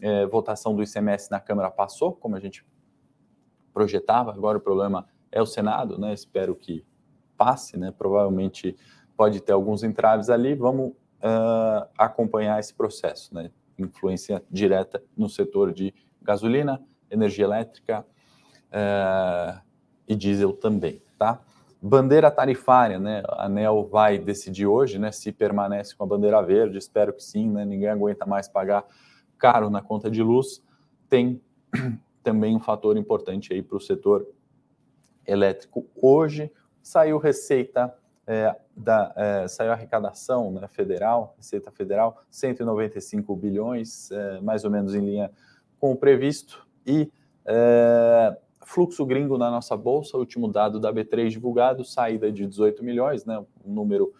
é, 0.00 0.26
votação 0.26 0.74
do 0.74 0.82
ICMS 0.82 1.30
na 1.30 1.40
Câmara 1.40 1.70
passou, 1.70 2.12
como 2.12 2.36
a 2.36 2.40
gente 2.40 2.64
projetava, 3.72 4.32
agora 4.32 4.58
o 4.58 4.60
problema 4.60 5.06
é 5.30 5.40
o 5.40 5.46
Senado, 5.46 5.98
né? 5.98 6.12
Espero 6.12 6.54
que 6.54 6.84
passe, 7.36 7.78
né? 7.78 7.92
Provavelmente 7.96 8.76
pode 9.16 9.40
ter 9.40 9.52
alguns 9.52 9.82
entraves 9.82 10.30
ali. 10.30 10.54
Vamos 10.54 10.90
uh, 10.90 11.88
acompanhar 11.96 12.58
esse 12.58 12.72
processo, 12.72 13.34
né? 13.34 13.50
Influência 13.78 14.42
direta 14.50 15.02
no 15.16 15.28
setor 15.28 15.72
de 15.72 15.94
gasolina, 16.20 16.80
energia 17.10 17.44
elétrica 17.44 18.04
uh, 18.70 19.60
e 20.06 20.14
diesel 20.14 20.52
também 20.52 21.02
tá? 21.18 21.40
Bandeira 21.82 22.30
tarifária, 22.30 22.98
né? 22.98 23.22
A 23.26 23.46
ANEL 23.46 23.86
vai 23.90 24.18
decidir 24.18 24.66
hoje, 24.66 24.98
né? 24.98 25.12
Se 25.12 25.30
permanece 25.32 25.94
com 25.94 26.04
a 26.04 26.06
bandeira 26.06 26.40
verde, 26.42 26.78
espero 26.78 27.12
que 27.12 27.22
sim, 27.22 27.50
né? 27.50 27.64
Ninguém 27.64 27.88
aguenta 27.88 28.24
mais 28.24 28.48
pagar 28.48 28.84
caro 29.36 29.68
na 29.68 29.82
conta 29.82 30.10
de 30.10 30.22
luz. 30.22 30.62
Tem 31.08 31.40
também 32.22 32.56
um 32.56 32.60
fator 32.60 32.96
importante 32.96 33.52
aí 33.52 33.62
para 33.62 33.76
o 33.76 33.80
setor 33.80 34.26
elétrico. 35.26 35.86
Hoje 35.94 36.50
saiu 36.82 37.18
receita 37.18 37.94
é, 38.28 38.54
da 38.76 39.10
é, 39.16 39.48
saiu 39.48 39.72
arrecadação 39.72 40.52
né, 40.52 40.68
federal, 40.68 41.34
Receita 41.38 41.70
Federal, 41.70 42.22
195 42.30 43.34
bilhões, 43.34 44.10
é, 44.10 44.40
mais 44.42 44.64
ou 44.64 44.70
menos 44.70 44.94
em 44.94 45.00
linha 45.00 45.30
com 45.80 45.92
o 45.92 45.96
previsto, 45.96 46.66
e 46.86 47.10
é, 47.46 48.36
fluxo 48.60 49.06
gringo 49.06 49.38
na 49.38 49.50
nossa 49.50 49.74
bolsa, 49.74 50.18
último 50.18 50.46
dado 50.46 50.78
da 50.78 50.92
B3 50.92 51.30
divulgado, 51.30 51.82
saída 51.86 52.30
de 52.30 52.46
18 52.46 52.84
milhões, 52.84 53.24
né? 53.24 53.42
Um 53.64 53.72
número 53.72 54.12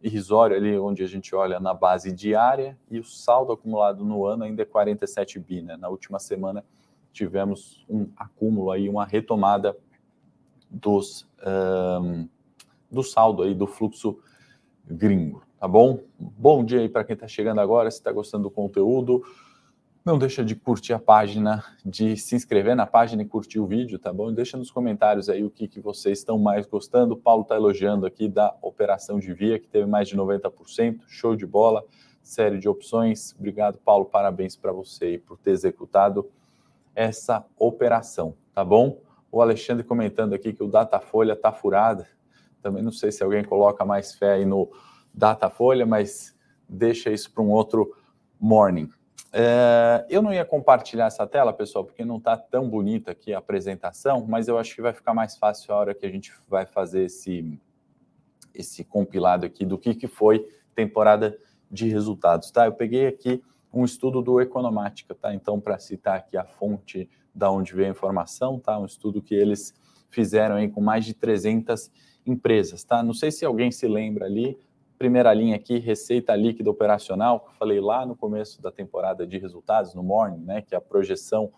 irrisório 0.00 0.56
ali, 0.56 0.78
onde 0.78 1.02
a 1.02 1.08
gente 1.08 1.34
olha 1.34 1.58
na 1.58 1.74
base 1.74 2.12
diária, 2.12 2.78
e 2.88 3.00
o 3.00 3.04
saldo 3.04 3.52
acumulado 3.52 4.04
no 4.04 4.24
ano 4.24 4.44
ainda 4.44 4.62
é 4.62 4.64
47 4.64 5.40
bi, 5.40 5.60
né? 5.60 5.76
Na 5.76 5.88
última 5.88 6.20
semana 6.20 6.64
tivemos 7.12 7.84
um 7.88 8.06
acúmulo 8.16 8.70
aí, 8.70 8.88
uma 8.88 9.04
retomada 9.04 9.76
dos, 10.70 11.26
um, 12.00 12.28
do 12.90 13.02
saldo 13.02 13.42
aí, 13.42 13.54
do 13.54 13.66
fluxo 13.66 14.18
gringo, 14.84 15.42
tá 15.58 15.66
bom? 15.66 16.00
Bom 16.18 16.64
dia 16.64 16.80
aí 16.80 16.88
para 16.88 17.04
quem 17.04 17.14
está 17.14 17.26
chegando 17.26 17.60
agora, 17.60 17.90
se 17.90 17.98
está 17.98 18.12
gostando 18.12 18.44
do 18.44 18.50
conteúdo, 18.50 19.22
não 20.06 20.16
deixa 20.16 20.44
de 20.44 20.54
curtir 20.54 20.92
a 20.92 21.00
página, 21.00 21.64
de 21.84 22.16
se 22.16 22.36
inscrever 22.36 22.76
na 22.76 22.86
página 22.86 23.22
e 23.22 23.26
curtir 23.26 23.58
o 23.58 23.66
vídeo, 23.66 23.98
tá 23.98 24.12
bom? 24.12 24.32
Deixa 24.32 24.56
nos 24.56 24.70
comentários 24.70 25.28
aí 25.28 25.42
o 25.42 25.50
que, 25.50 25.66
que 25.66 25.80
vocês 25.80 26.20
estão 26.20 26.38
mais 26.38 26.64
gostando. 26.64 27.14
O 27.14 27.16
Paulo 27.16 27.42
está 27.42 27.56
elogiando 27.56 28.06
aqui 28.06 28.28
da 28.28 28.54
operação 28.62 29.18
de 29.18 29.34
via, 29.34 29.58
que 29.58 29.66
teve 29.66 29.84
mais 29.84 30.08
de 30.08 30.16
90%, 30.16 31.00
show 31.08 31.34
de 31.34 31.44
bola, 31.44 31.84
série 32.22 32.56
de 32.56 32.68
opções. 32.68 33.34
Obrigado, 33.36 33.78
Paulo, 33.78 34.04
parabéns 34.04 34.54
para 34.54 34.70
você 34.70 35.20
por 35.26 35.38
ter 35.38 35.50
executado 35.50 36.30
essa 36.94 37.44
operação, 37.58 38.36
tá 38.54 38.64
bom? 38.64 39.00
O 39.30 39.42
Alexandre 39.42 39.82
comentando 39.82 40.34
aqui 40.34 40.52
que 40.52 40.62
o 40.62 40.68
Datafolha 40.68 41.32
está 41.32 41.50
furado. 41.50 42.06
Também 42.66 42.82
não 42.82 42.90
sei 42.90 43.12
se 43.12 43.22
alguém 43.22 43.44
coloca 43.44 43.84
mais 43.84 44.16
fé 44.16 44.32
aí 44.32 44.44
no 44.44 44.68
Datafolha, 45.14 45.86
mas 45.86 46.36
deixa 46.68 47.12
isso 47.12 47.32
para 47.32 47.40
um 47.40 47.52
outro 47.52 47.94
morning. 48.40 48.90
É, 49.32 50.04
eu 50.10 50.20
não 50.20 50.34
ia 50.34 50.44
compartilhar 50.44 51.06
essa 51.06 51.24
tela, 51.28 51.52
pessoal, 51.52 51.84
porque 51.84 52.04
não 52.04 52.16
está 52.16 52.36
tão 52.36 52.68
bonita 52.68 53.12
aqui 53.12 53.32
a 53.32 53.38
apresentação, 53.38 54.26
mas 54.28 54.48
eu 54.48 54.58
acho 54.58 54.74
que 54.74 54.82
vai 54.82 54.92
ficar 54.92 55.14
mais 55.14 55.36
fácil 55.36 55.72
a 55.72 55.76
hora 55.76 55.94
que 55.94 56.04
a 56.04 56.10
gente 56.10 56.32
vai 56.48 56.66
fazer 56.66 57.04
esse, 57.04 57.56
esse 58.52 58.82
compilado 58.82 59.46
aqui 59.46 59.64
do 59.64 59.78
que, 59.78 59.94
que 59.94 60.08
foi 60.08 60.44
temporada 60.74 61.38
de 61.70 61.88
resultados, 61.88 62.50
tá? 62.50 62.66
Eu 62.66 62.72
peguei 62.72 63.06
aqui 63.06 63.40
um 63.72 63.84
estudo 63.84 64.20
do 64.20 64.40
Economática, 64.40 65.14
tá? 65.14 65.32
Então, 65.32 65.60
para 65.60 65.78
citar 65.78 66.16
aqui 66.18 66.36
a 66.36 66.44
fonte 66.44 67.08
da 67.32 67.48
onde 67.48 67.76
veio 67.76 67.86
a 67.86 67.92
informação, 67.92 68.58
tá? 68.58 68.76
Um 68.76 68.86
estudo 68.86 69.22
que 69.22 69.36
eles 69.36 69.72
fizeram 70.10 70.56
aí 70.56 70.68
com 70.68 70.80
mais 70.80 71.04
de 71.04 71.14
300 71.14 71.90
empresas, 72.26 72.82
tá? 72.84 73.02
Não 73.02 73.14
sei 73.14 73.30
se 73.30 73.44
alguém 73.44 73.70
se 73.70 73.86
lembra 73.86 74.26
ali, 74.26 74.58
primeira 74.98 75.32
linha 75.32 75.56
aqui, 75.56 75.78
receita 75.78 76.34
líquida 76.34 76.70
operacional, 76.70 77.40
que 77.40 77.48
eu 77.50 77.54
falei 77.54 77.80
lá 77.80 78.04
no 78.04 78.16
começo 78.16 78.60
da 78.60 78.70
temporada 78.70 79.26
de 79.26 79.38
resultados, 79.38 79.94
no 79.94 80.02
Morning, 80.02 80.44
né, 80.44 80.62
que 80.62 80.74
é 80.74 80.78
a 80.78 80.80
projeção 80.80 81.52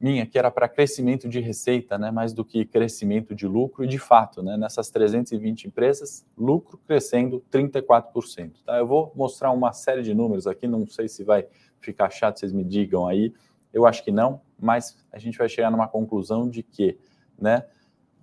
minha, 0.00 0.26
que 0.26 0.38
era 0.38 0.50
para 0.50 0.68
crescimento 0.68 1.28
de 1.28 1.40
receita, 1.40 1.98
né, 1.98 2.10
mais 2.10 2.32
do 2.32 2.44
que 2.44 2.64
crescimento 2.64 3.34
de 3.34 3.46
lucro, 3.46 3.84
e 3.84 3.86
de 3.86 3.98
fato, 3.98 4.42
né, 4.42 4.56
nessas 4.56 4.90
320 4.90 5.68
empresas, 5.68 6.26
lucro 6.36 6.78
crescendo 6.86 7.44
34%. 7.50 8.52
Tá? 8.64 8.78
Eu 8.78 8.86
vou 8.86 9.12
mostrar 9.14 9.50
uma 9.50 9.72
série 9.72 10.02
de 10.02 10.14
números 10.14 10.46
aqui, 10.46 10.66
não 10.66 10.86
sei 10.86 11.06
se 11.06 11.22
vai 11.22 11.46
ficar 11.80 12.10
chato, 12.10 12.40
vocês 12.40 12.52
me 12.52 12.64
digam 12.64 13.06
aí, 13.06 13.32
eu 13.72 13.86
acho 13.86 14.02
que 14.02 14.10
não, 14.10 14.40
mas 14.58 14.96
a 15.12 15.18
gente 15.18 15.38
vai 15.38 15.48
chegar 15.48 15.70
numa 15.70 15.86
conclusão 15.86 16.48
de 16.48 16.62
que, 16.62 16.98
né, 17.38 17.64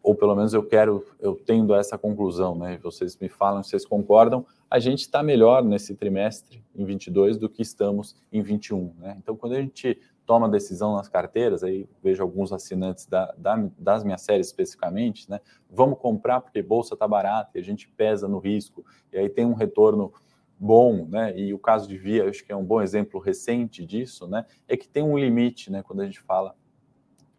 ou 0.01 0.15
pelo 0.15 0.35
menos 0.35 0.53
eu 0.53 0.63
quero, 0.63 1.05
eu 1.19 1.35
tendo 1.35 1.75
essa 1.75 1.97
conclusão, 1.97 2.55
né? 2.55 2.79
Vocês 2.81 3.17
me 3.17 3.29
falam, 3.29 3.63
vocês 3.63 3.85
concordam, 3.85 4.45
a 4.69 4.79
gente 4.79 5.01
está 5.01 5.21
melhor 5.23 5.63
nesse 5.63 5.95
trimestre, 5.95 6.63
em 6.75 6.85
22, 6.85 7.37
do 7.37 7.49
que 7.49 7.61
estamos 7.61 8.15
em 8.31 8.41
21, 8.41 8.93
né? 8.99 9.17
Então, 9.17 9.35
quando 9.35 9.53
a 9.53 9.61
gente 9.61 9.99
toma 10.25 10.49
decisão 10.49 10.95
nas 10.95 11.07
carteiras, 11.07 11.63
aí 11.63 11.87
vejo 12.03 12.21
alguns 12.21 12.51
assinantes 12.51 13.05
da, 13.05 13.33
da, 13.37 13.69
das 13.77 14.03
minhas 14.03 14.21
séries 14.21 14.47
especificamente, 14.47 15.29
né? 15.29 15.39
Vamos 15.69 15.97
comprar 15.99 16.41
porque 16.41 16.61
bolsa 16.61 16.95
está 16.95 17.07
barata 17.07 17.51
e 17.55 17.61
a 17.61 17.63
gente 17.63 17.87
pesa 17.89 18.27
no 18.27 18.39
risco, 18.39 18.85
e 19.11 19.17
aí 19.17 19.29
tem 19.29 19.45
um 19.45 19.53
retorno 19.53 20.13
bom, 20.59 21.05
né? 21.05 21.37
E 21.37 21.53
o 21.53 21.59
caso 21.59 21.87
de 21.87 21.97
Via, 21.97 22.29
acho 22.29 22.43
que 22.43 22.51
é 22.51 22.55
um 22.55 22.65
bom 22.65 22.81
exemplo 22.81 23.19
recente 23.19 23.85
disso, 23.85 24.27
né? 24.27 24.45
É 24.67 24.75
que 24.75 24.87
tem 24.87 25.03
um 25.03 25.17
limite, 25.17 25.71
né? 25.71 25.81
Quando 25.83 26.01
a 26.01 26.05
gente 26.05 26.19
fala 26.19 26.55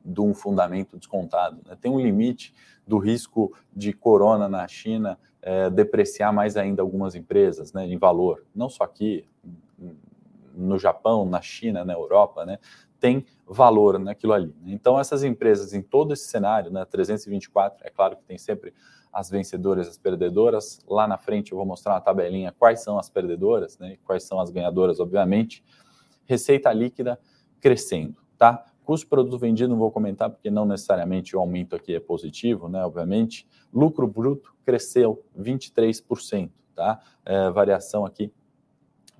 de 0.08 0.20
um 0.20 0.32
fundamento 0.32 0.96
descontado. 0.96 1.60
Né? 1.66 1.76
Tem 1.80 1.90
um 1.90 2.00
limite 2.00 2.54
do 2.86 2.98
risco 2.98 3.52
de 3.74 3.92
corona 3.92 4.48
na 4.48 4.66
China 4.66 5.18
é, 5.42 5.68
depreciar 5.68 6.32
mais 6.32 6.56
ainda 6.56 6.82
algumas 6.82 7.14
empresas 7.14 7.72
né, 7.72 7.86
em 7.86 7.98
valor, 7.98 8.44
não 8.54 8.68
só 8.68 8.84
aqui, 8.84 9.24
no 10.54 10.78
Japão, 10.78 11.24
na 11.24 11.40
China, 11.40 11.84
na 11.84 11.92
Europa, 11.92 12.44
né, 12.44 12.58
tem 12.98 13.24
valor 13.46 13.98
naquilo 13.98 14.32
ali. 14.32 14.52
Então, 14.66 14.98
essas 14.98 15.22
empresas, 15.22 15.72
em 15.72 15.80
todo 15.80 16.12
esse 16.12 16.26
cenário, 16.26 16.70
né, 16.70 16.84
324, 16.84 17.86
é 17.86 17.90
claro 17.90 18.16
que 18.16 18.24
tem 18.24 18.36
sempre 18.36 18.74
as 19.12 19.30
vencedoras 19.30 19.86
e 19.86 19.90
as 19.90 19.98
perdedoras. 19.98 20.84
Lá 20.88 21.06
na 21.06 21.16
frente 21.16 21.52
eu 21.52 21.58
vou 21.58 21.66
mostrar 21.66 21.94
uma 21.94 22.00
tabelinha 22.00 22.52
quais 22.58 22.82
são 22.82 22.98
as 22.98 23.08
perdedoras 23.08 23.78
né, 23.78 23.92
e 23.92 23.96
quais 23.98 24.24
são 24.24 24.40
as 24.40 24.50
ganhadoras, 24.50 24.98
obviamente. 24.98 25.64
Receita 26.26 26.72
líquida 26.72 27.18
crescendo, 27.60 28.16
tá? 28.36 28.64
Custo 28.88 29.06
produto 29.06 29.38
vendido 29.38 29.68
não 29.68 29.76
vou 29.76 29.90
comentar, 29.90 30.30
porque 30.30 30.50
não 30.50 30.64
necessariamente 30.64 31.36
o 31.36 31.40
aumento 31.40 31.76
aqui 31.76 31.94
é 31.94 32.00
positivo, 32.00 32.70
né? 32.70 32.82
Obviamente. 32.82 33.46
Lucro 33.70 34.06
bruto 34.06 34.54
cresceu 34.64 35.22
23%, 35.38 36.48
tá? 36.74 36.98
É, 37.22 37.50
variação 37.50 38.06
aqui 38.06 38.32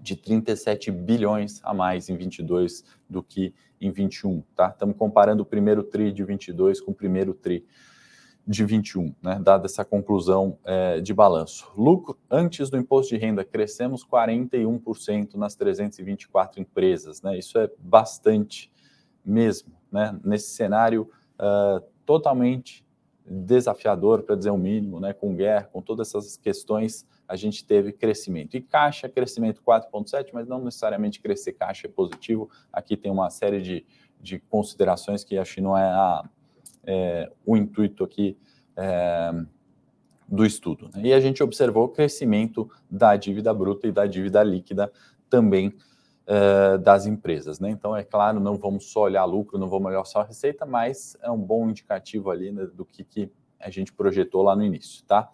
de 0.01 0.17
37 0.17 0.91
bilhões 0.91 1.61
a 1.63 1.75
mais 1.75 2.09
em 2.09 2.17
22 2.17 2.83
do 3.11 3.23
que 3.23 3.53
em 3.79 3.91
21, 3.91 4.43
tá? 4.57 4.69
Estamos 4.69 4.97
comparando 4.97 5.43
o 5.43 5.45
primeiro 5.45 5.83
tri 5.83 6.13
de 6.13 6.25
22 6.25 6.81
com 6.81 6.93
o 6.93 6.95
primeiro 6.95 7.35
tri 7.35 7.63
de 8.47 8.65
21, 8.65 9.15
né? 9.23 9.39
Dada 9.39 9.67
essa 9.67 9.85
conclusão 9.85 10.59
é, 10.65 10.99
de 11.03 11.13
balanço. 11.13 11.71
Lucro 11.77 12.19
antes 12.31 12.71
do 12.71 12.79
imposto 12.79 13.15
de 13.15 13.21
renda 13.21 13.45
crescemos 13.45 14.03
41% 14.03 15.35
nas 15.35 15.55
324 15.55 16.59
empresas, 16.59 17.21
né? 17.21 17.39
Isso 17.39 17.59
é 17.59 17.71
bastante 17.79 18.73
mesmo, 19.28 19.73
né? 19.92 20.18
nesse 20.25 20.50
cenário 20.50 21.11
uh, 21.38 21.85
totalmente 22.06 22.85
desafiador, 23.25 24.23
para 24.23 24.35
dizer 24.35 24.50
o 24.50 24.56
mínimo, 24.56 24.99
né? 24.99 25.12
com 25.12 25.35
guerra, 25.35 25.68
com 25.70 25.82
todas 25.82 26.08
essas 26.08 26.37
questões, 26.37 27.06
a 27.28 27.37
gente 27.37 27.64
teve 27.64 27.92
crescimento. 27.92 28.56
E 28.56 28.61
caixa, 28.62 29.06
crescimento 29.08 29.62
4,7, 29.62 30.30
mas 30.32 30.49
não 30.49 30.64
necessariamente 30.64 31.20
crescer 31.20 31.52
caixa 31.52 31.87
é 31.87 31.90
positivo. 31.90 32.49
Aqui 32.73 32.97
tem 32.97 33.12
uma 33.12 33.28
série 33.28 33.61
de, 33.61 33.85
de 34.18 34.38
considerações 34.38 35.25
que 35.25 35.37
acho 35.37 35.56
que 35.56 35.61
não 35.61 35.76
é, 35.76 35.85
a, 35.85 36.25
é 36.87 37.30
o 37.44 37.54
intuito 37.54 38.02
aqui 38.02 38.35
é, 38.75 39.44
do 40.26 40.47
estudo. 40.47 40.88
Né? 40.94 41.08
E 41.08 41.12
a 41.12 41.20
gente 41.20 41.42
observou 41.42 41.85
o 41.85 41.88
crescimento 41.88 42.70
da 42.90 43.14
dívida 43.14 43.52
bruta 43.52 43.87
e 43.87 43.92
da 43.92 44.06
dívida 44.06 44.42
líquida 44.42 44.90
também 45.28 45.75
uh, 46.28 46.78
das 46.78 47.06
empresas. 47.06 47.58
Né? 47.58 47.70
Então, 47.70 47.97
é 47.97 48.04
claro, 48.04 48.38
não 48.38 48.56
vamos 48.56 48.92
só 48.92 49.02
olhar 49.02 49.25
lucro, 49.25 49.58
não 49.58 49.68
vamos 49.68 49.87
olhar 49.87 50.04
só 50.04 50.20
a 50.20 50.25
receita, 50.25 50.66
mas 50.66 51.16
é 51.23 51.30
um 51.30 51.40
bom 51.40 51.68
indicativo 51.68 52.30
ali 52.30 52.52
né, 52.52 52.66
do 52.66 52.85
que, 52.85 53.02
que 53.02 53.32
a 53.58 53.70
gente 53.70 53.92
projetou 53.92 54.42
lá 54.42 54.54
no 54.54 54.62
início. 54.62 55.02
Tá? 55.04 55.30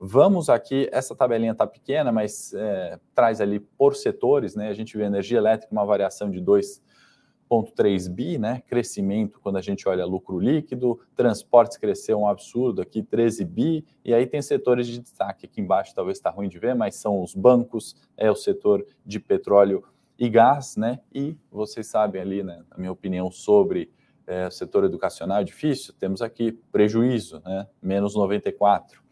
Vamos 0.00 0.48
aqui, 0.48 0.88
essa 0.92 1.14
tabelinha 1.14 1.52
está 1.52 1.66
pequena, 1.66 2.10
mas 2.12 2.54
é, 2.54 2.98
traz 3.14 3.40
ali 3.40 3.58
por 3.58 3.96
setores, 3.96 4.54
né? 4.54 4.68
A 4.68 4.72
gente 4.72 4.96
vê 4.96 5.02
energia 5.02 5.38
elétrica, 5.38 5.72
uma 5.72 5.84
variação 5.84 6.30
de 6.30 6.40
2,3 6.40 8.08
bi, 8.08 8.38
né? 8.38 8.62
Crescimento 8.68 9.40
quando 9.40 9.56
a 9.56 9.60
gente 9.60 9.88
olha 9.88 10.06
lucro 10.06 10.38
líquido, 10.38 11.00
transportes 11.16 11.76
cresceu 11.76 12.20
um 12.20 12.28
absurdo 12.28 12.80
aqui, 12.80 13.02
13 13.02 13.44
bi, 13.44 13.84
e 14.04 14.14
aí 14.14 14.24
tem 14.24 14.40
setores 14.40 14.86
de 14.86 15.00
destaque 15.00 15.46
aqui 15.46 15.60
embaixo, 15.60 15.92
talvez 15.92 16.18
está 16.18 16.30
ruim 16.30 16.48
de 16.48 16.60
ver, 16.60 16.76
mas 16.76 16.94
são 16.94 17.20
os 17.20 17.34
bancos, 17.34 17.96
é 18.16 18.30
o 18.30 18.36
setor 18.36 18.86
de 19.04 19.18
petróleo 19.18 19.82
e 20.18 20.28
gás, 20.28 20.76
né? 20.76 21.00
E 21.14 21.36
vocês 21.50 21.86
sabem 21.86 22.20
ali, 22.20 22.42
né, 22.42 22.62
a 22.70 22.78
minha 22.78 22.92
opinião 22.92 23.30
sobre 23.30 23.92
é, 24.26 24.46
o 24.46 24.50
setor 24.50 24.84
educacional 24.84 25.40
é 25.40 25.44
difícil, 25.44 25.94
temos 25.98 26.20
aqui 26.20 26.52
prejuízo, 26.70 27.40
né? 27.44 27.66
Menos 27.80 28.14
94 28.14 29.02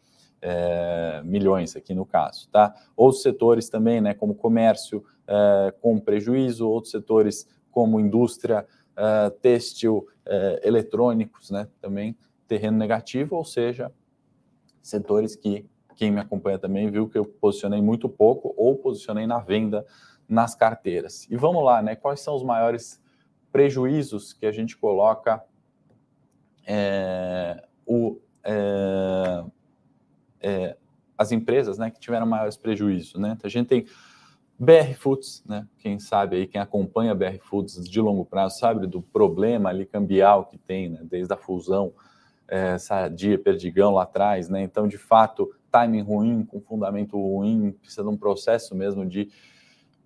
é, 0.43 1.23
milhões 1.25 1.75
aqui 1.77 1.95
no 1.95 2.05
caso, 2.05 2.49
tá? 2.51 2.75
Outros 2.97 3.23
setores 3.23 3.69
também, 3.69 4.01
né, 4.01 4.15
como 4.15 4.35
comércio 4.35 5.05
é, 5.27 5.75
com 5.81 5.99
prejuízo, 5.99 6.69
outros 6.69 6.91
setores 6.91 7.49
como 7.71 7.99
indústria, 7.99 8.67
é, 8.97 9.31
têxtil, 9.31 10.07
é, 10.25 10.61
eletrônicos, 10.65 11.51
né, 11.51 11.69
também 11.81 12.17
terreno 12.47 12.79
negativo, 12.79 13.37
ou 13.37 13.45
seja, 13.45 13.93
setores 14.83 15.35
que 15.35 15.67
quem 15.97 16.13
me 16.13 16.21
acompanha 16.21 16.59
também 16.59 16.91
viu 16.91 17.09
que 17.09 17.19
eu 17.19 17.25
posicionei 17.25 17.81
muito 17.81 18.09
pouco 18.09 18.55
ou 18.57 18.77
posicionei 18.77 19.27
na 19.27 19.39
venda 19.39 19.85
nas 20.29 20.55
carteiras. 20.55 21.27
E 21.31 21.37
vamos 21.37 21.65
lá, 21.65 21.83
né? 21.83 21.95
Quais 21.97 22.21
são 22.21 22.35
os 22.35 22.43
maiores 22.43 23.03
prejuízos 23.53 24.33
que 24.33 24.47
a 24.47 24.53
gente 24.53 24.77
coloca 24.77 25.43
é, 26.67 27.65
o, 27.87 28.19
é, 28.45 29.45
é, 30.41 30.77
as 31.17 31.33
empresas 31.33 31.79
né, 31.79 31.91
que 31.91 31.99
tiveram 31.99 32.27
maiores 32.27 32.57
prejuízos. 32.57 33.21
Né? 33.21 33.39
A 33.43 33.49
gente 33.49 33.69
tem 33.69 33.87
BR 34.59 34.95
Foods, 34.99 35.45
né? 35.47 35.67
Quem 35.79 35.99
sabe 35.99 36.37
aí, 36.37 36.47
quem 36.47 36.61
acompanha 36.61 37.15
BR 37.15 37.39
Foods 37.43 37.89
de 37.89 38.01
longo 38.01 38.25
prazo, 38.25 38.59
sabe 38.59 38.87
do 38.87 39.03
problema 39.03 39.69
ali 39.69 39.85
cambial 39.85 40.47
que 40.47 40.57
tem, 40.57 40.89
né? 40.89 41.01
Desde 41.03 41.33
a 41.33 41.37
fusão 41.37 41.93
é, 42.49 42.79
Sadia, 42.79 43.39
Perdigão 43.39 43.93
lá 43.93 44.05
atrás, 44.05 44.49
né? 44.49 44.63
Então, 44.63 44.89
de 44.89 44.97
fato, 44.97 45.55
timing 45.71 46.01
ruim, 46.01 46.43
com 46.43 46.59
fundamento 46.59 47.21
ruim, 47.21 47.73
precisa 47.73 48.03
de 48.03 48.09
um 48.09 48.17
processo 48.17 48.75
mesmo 48.75 49.05
de 49.05 49.29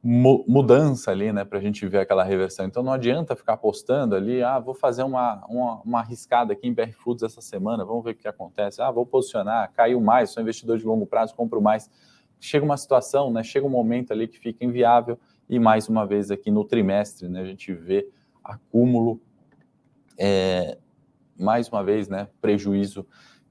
mudança 0.02 1.10
ali, 1.10 1.30
né, 1.30 1.44
para 1.44 1.58
a 1.58 1.60
gente 1.60 1.86
ver 1.86 1.98
aquela 1.98 2.24
reversão. 2.24 2.64
Então 2.64 2.82
não 2.82 2.92
adianta 2.92 3.36
ficar 3.36 3.52
apostando 3.54 4.14
ali, 4.14 4.42
ah, 4.42 4.58
vou 4.58 4.74
fazer 4.74 5.02
uma, 5.02 5.44
uma, 5.46 5.82
uma 5.82 5.98
arriscada 6.00 6.54
aqui 6.54 6.66
em 6.66 6.72
BR 6.72 6.92
Foods 6.92 7.22
essa 7.22 7.42
semana, 7.42 7.84
vamos 7.84 8.04
ver 8.04 8.12
o 8.12 8.14
que 8.14 8.26
acontece. 8.26 8.80
Ah, 8.80 8.90
vou 8.90 9.04
posicionar, 9.04 9.70
caiu 9.74 10.00
mais, 10.00 10.30
sou 10.30 10.42
investidor 10.42 10.78
de 10.78 10.86
longo 10.86 11.06
prazo, 11.06 11.34
compro 11.34 11.60
mais. 11.60 11.90
Chega 12.40 12.64
uma 12.64 12.78
situação, 12.78 13.30
né, 13.30 13.42
chega 13.42 13.66
um 13.66 13.70
momento 13.70 14.12
ali 14.12 14.26
que 14.26 14.38
fica 14.38 14.64
inviável 14.64 15.18
e 15.48 15.58
mais 15.58 15.88
uma 15.88 16.06
vez 16.06 16.30
aqui 16.30 16.50
no 16.50 16.64
trimestre, 16.64 17.28
né, 17.28 17.42
a 17.42 17.44
gente 17.44 17.72
vê 17.74 18.08
acúmulo, 18.42 19.20
é, 20.18 20.78
mais 21.38 21.68
uma 21.68 21.84
vez, 21.84 22.08
né, 22.08 22.26
prejuízo 22.40 23.06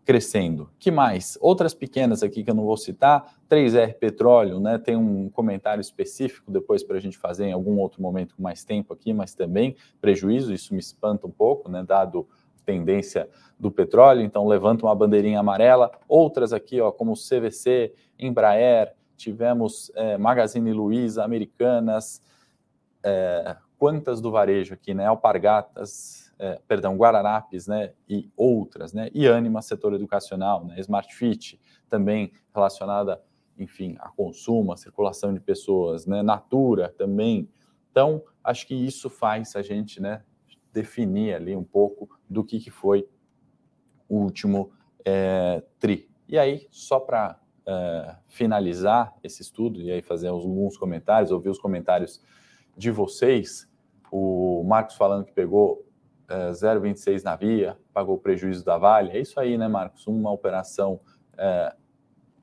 crescendo. 0.10 0.72
Que 0.80 0.90
mais? 0.90 1.38
Outras 1.40 1.76
pequenas 1.76 2.24
aqui 2.24 2.44
que 2.44 2.50
eu 2.50 2.56
não 2.56 2.64
vou 2.64 2.76
citar, 2.76 3.36
3R 3.48 3.94
Petróleo, 3.94 4.60
né? 4.60 4.80
Tem 4.80 4.96
um 4.96 5.30
comentário 5.30 5.82
específico 5.82 6.52
depois 6.52 6.82
para 6.82 6.98
a 6.98 7.00
gente 7.00 7.16
fazer 7.16 7.46
em 7.46 7.52
algum 7.52 7.78
outro 7.78 8.02
momento 8.02 8.36
com 8.36 8.42
mais 8.42 8.64
tempo 8.64 8.92
aqui, 8.92 9.14
mas 9.14 9.36
também 9.36 9.76
prejuízo, 10.02 10.52
isso 10.52 10.74
me 10.74 10.80
espanta 10.80 11.28
um 11.28 11.30
pouco, 11.30 11.70
né? 11.70 11.84
Dado 11.88 12.28
tendência 12.66 13.30
do 13.60 13.70
petróleo, 13.70 14.22
então 14.22 14.48
levanta 14.48 14.84
uma 14.84 14.96
bandeirinha 14.96 15.42
amarela. 15.42 15.92
Outras 16.08 16.54
aqui, 16.54 16.82
ó, 16.82 16.92
como 16.92 17.14
CVC, 17.14 17.94
Embraer, 18.18 18.96
tivemos 19.16 19.92
é, 19.94 20.18
Magazine 20.18 20.74
Luiza, 20.74 21.24
Americanas, 21.24 22.20
é, 23.04 23.56
quantas 23.78 24.20
do 24.20 24.32
varejo 24.32 24.74
aqui, 24.74 24.92
né? 24.92 25.06
Alpargatas, 25.06 26.29
é, 26.40 26.60
perdão, 26.68 26.96
Guararapes, 26.96 27.68
né, 27.68 27.92
e 28.08 28.32
outras, 28.36 28.94
né, 28.94 29.10
e 29.14 29.28
Anima, 29.28 29.62
setor 29.62 29.94
educacional, 29.94 30.66
né, 30.66 30.80
Smart 30.80 31.14
Fit, 31.14 31.60
também 31.90 32.32
relacionada, 32.56 33.22
enfim, 33.58 33.98
a 34.00 34.10
consumo, 34.10 34.72
a 34.72 34.78
circulação 34.78 35.34
de 35.34 35.40
pessoas, 35.42 36.06
né, 36.06 36.24
Natura 36.24 36.90
também. 36.98 37.50
Então, 37.92 38.24
acho 38.42 38.66
que 38.66 38.74
isso 38.74 39.10
faz 39.10 39.54
a 39.56 39.62
gente, 39.62 40.02
né, 40.02 40.24
definir 40.72 41.36
ali 41.36 41.56
um 41.56 41.64
pouco 41.64 42.10
do 42.30 42.44
que, 42.44 42.60
que 42.60 42.72
foi 42.72 43.08
o 44.08 44.20
último 44.20 44.72
é, 45.04 45.62
TRI. 45.78 46.10
E 46.28 46.38
aí, 46.38 46.68
só 46.72 47.00
para 47.00 47.40
é, 47.68 48.16
finalizar 48.28 49.14
esse 49.24 49.42
estudo 49.42 49.82
e 49.82 49.92
aí 49.92 50.02
fazer 50.02 50.28
alguns 50.28 50.78
comentários, 50.78 51.32
ouvir 51.32 51.50
os 51.50 51.60
comentários 51.60 52.24
de 52.78 52.92
vocês, 52.92 53.68
o 54.12 54.64
Marcos 54.64 54.96
falando 54.96 55.26
que 55.26 55.34
pegou 55.34 55.89
0,26 56.52 57.24
na 57.24 57.36
via, 57.36 57.78
pagou 57.94 58.16
o 58.16 58.20
prejuízo 58.20 58.64
da 58.64 58.78
Vale. 58.78 59.12
É 59.12 59.20
isso 59.20 59.40
aí, 59.40 59.58
né, 59.58 59.68
Marcos? 59.68 60.06
Uma 60.08 60.32
operação 60.32 61.00
é, 61.38 61.76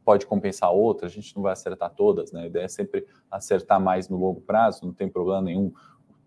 pode 0.04 0.26
compensar 0.26 0.70
outra, 0.72 1.06
a 1.06 1.10
gente 1.10 1.34
não 1.34 1.42
vai 1.42 1.52
acertar 1.52 1.90
todas, 1.90 2.32
né? 2.32 2.42
A 2.42 2.46
ideia 2.46 2.64
é 2.64 2.68
sempre 2.68 3.06
acertar 3.30 3.80
mais 3.80 4.08
no 4.08 4.16
longo 4.16 4.40
prazo, 4.40 4.86
não 4.86 4.92
tem 4.92 5.08
problema 5.08 5.42
nenhum 5.42 5.72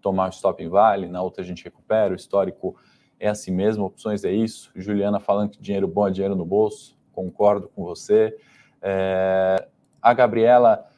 tomar 0.02 0.28
um 0.28 0.30
stop 0.30 0.64
em 0.64 0.70
Vale, 0.70 1.08
na 1.08 1.22
outra 1.22 1.42
a 1.42 1.46
gente 1.46 1.64
recupera, 1.64 2.14
o 2.14 2.16
histórico 2.16 2.76
é 3.20 3.28
assim 3.28 3.52
mesmo, 3.52 3.86
opções 3.86 4.24
é 4.24 4.32
isso. 4.32 4.72
Juliana 4.76 5.20
falando 5.20 5.52
que 5.52 5.62
dinheiro 5.62 5.88
bom 5.88 6.08
é 6.08 6.12
dinheiro 6.12 6.36
no 6.36 6.46
bolso, 6.46 6.98
concordo 7.12 7.68
com 7.70 7.84
você. 7.84 8.38
É, 8.82 9.68
a 10.02 10.14
Gabriela 10.14 10.89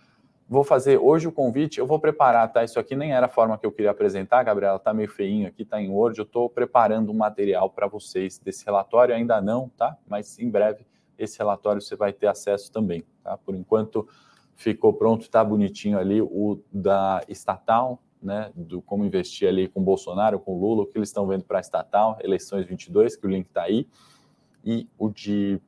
Vou 0.51 0.65
fazer 0.65 0.97
hoje 0.97 1.29
o 1.29 1.31
convite, 1.31 1.79
eu 1.79 1.87
vou 1.87 1.97
preparar, 1.97 2.51
tá? 2.51 2.61
Isso 2.61 2.77
aqui 2.77 2.93
nem 2.93 3.13
era 3.13 3.27
a 3.27 3.29
forma 3.29 3.57
que 3.57 3.65
eu 3.65 3.71
queria 3.71 3.89
apresentar, 3.89 4.43
Gabriela, 4.43 4.77
tá 4.77 4.93
meio 4.93 5.09
feinho 5.09 5.47
aqui, 5.47 5.63
tá 5.63 5.81
em 5.81 5.89
Word. 5.89 6.19
Eu 6.19 6.25
estou 6.25 6.49
preparando 6.49 7.09
um 7.09 7.15
material 7.15 7.69
para 7.69 7.87
vocês 7.87 8.37
desse 8.37 8.65
relatório, 8.65 9.15
ainda 9.15 9.39
não, 9.39 9.69
tá? 9.77 9.97
Mas 10.05 10.37
em 10.39 10.49
breve 10.49 10.85
esse 11.17 11.37
relatório 11.37 11.81
você 11.81 11.95
vai 11.95 12.11
ter 12.11 12.27
acesso 12.27 12.69
também, 12.69 13.05
tá? 13.23 13.37
Por 13.37 13.55
enquanto 13.55 14.05
ficou 14.53 14.91
pronto, 14.91 15.29
tá 15.29 15.41
bonitinho 15.41 15.97
ali 15.97 16.21
o 16.21 16.59
da 16.69 17.23
estatal, 17.29 18.03
né? 18.21 18.51
Do 18.53 18.81
como 18.81 19.05
investir 19.05 19.47
ali 19.47 19.69
com 19.69 19.81
Bolsonaro, 19.81 20.37
com 20.37 20.59
Lula, 20.59 20.83
o 20.83 20.85
que 20.85 20.97
eles 20.97 21.07
estão 21.07 21.25
vendo 21.25 21.45
para 21.45 21.59
a 21.59 21.61
estatal, 21.61 22.17
eleições 22.21 22.65
22, 22.65 23.15
que 23.15 23.25
o 23.25 23.29
link 23.29 23.47
está 23.47 23.63
aí, 23.63 23.87
e 24.65 24.85
o 24.99 25.09
de 25.09 25.61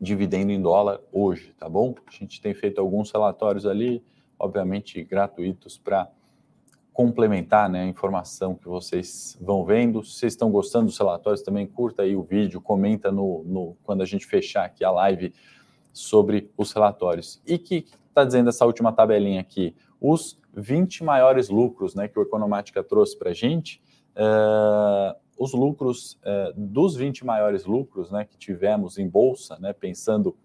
dividendo 0.00 0.52
em 0.52 0.60
dólar 0.60 1.00
hoje, 1.12 1.54
tá 1.58 1.68
bom? 1.68 1.94
A 2.06 2.10
gente 2.10 2.40
tem 2.40 2.54
feito 2.54 2.80
alguns 2.80 3.10
relatórios 3.10 3.66
ali, 3.66 4.02
obviamente 4.38 5.02
gratuitos 5.02 5.78
para 5.78 6.08
complementar 6.92 7.68
né, 7.68 7.82
a 7.82 7.86
informação 7.86 8.54
que 8.54 8.68
vocês 8.68 9.36
vão 9.40 9.64
vendo. 9.64 10.04
Se 10.04 10.18
vocês 10.18 10.32
estão 10.32 10.50
gostando 10.50 10.86
dos 10.86 10.96
relatórios, 10.96 11.42
também 11.42 11.66
curta 11.66 12.02
aí 12.02 12.14
o 12.14 12.22
vídeo, 12.22 12.60
comenta 12.60 13.10
no, 13.10 13.42
no 13.44 13.76
quando 13.82 14.02
a 14.02 14.06
gente 14.06 14.24
fechar 14.24 14.64
aqui 14.64 14.84
a 14.84 14.90
live 14.92 15.34
sobre 15.92 16.50
os 16.56 16.72
relatórios. 16.72 17.42
E 17.44 17.58
que 17.58 17.86
está 18.08 18.24
dizendo 18.24 18.48
essa 18.48 18.64
última 18.64 18.92
tabelinha 18.92 19.40
aqui? 19.40 19.74
Os 20.00 20.38
20 20.54 21.02
maiores 21.02 21.48
lucros 21.48 21.96
né, 21.96 22.06
que 22.06 22.18
o 22.18 22.22
Economática 22.22 22.82
trouxe 22.82 23.18
para 23.18 23.30
a 23.30 23.34
gente. 23.34 23.82
Uh, 24.14 25.23
os 25.38 25.52
lucros 25.52 26.18
é, 26.22 26.52
dos 26.56 26.96
20 26.96 27.24
maiores 27.24 27.64
lucros 27.64 28.10
né, 28.10 28.24
que 28.24 28.36
tivemos 28.36 28.98
em 28.98 29.08
bolsa, 29.08 29.58
né, 29.58 29.72
pensando 29.72 30.36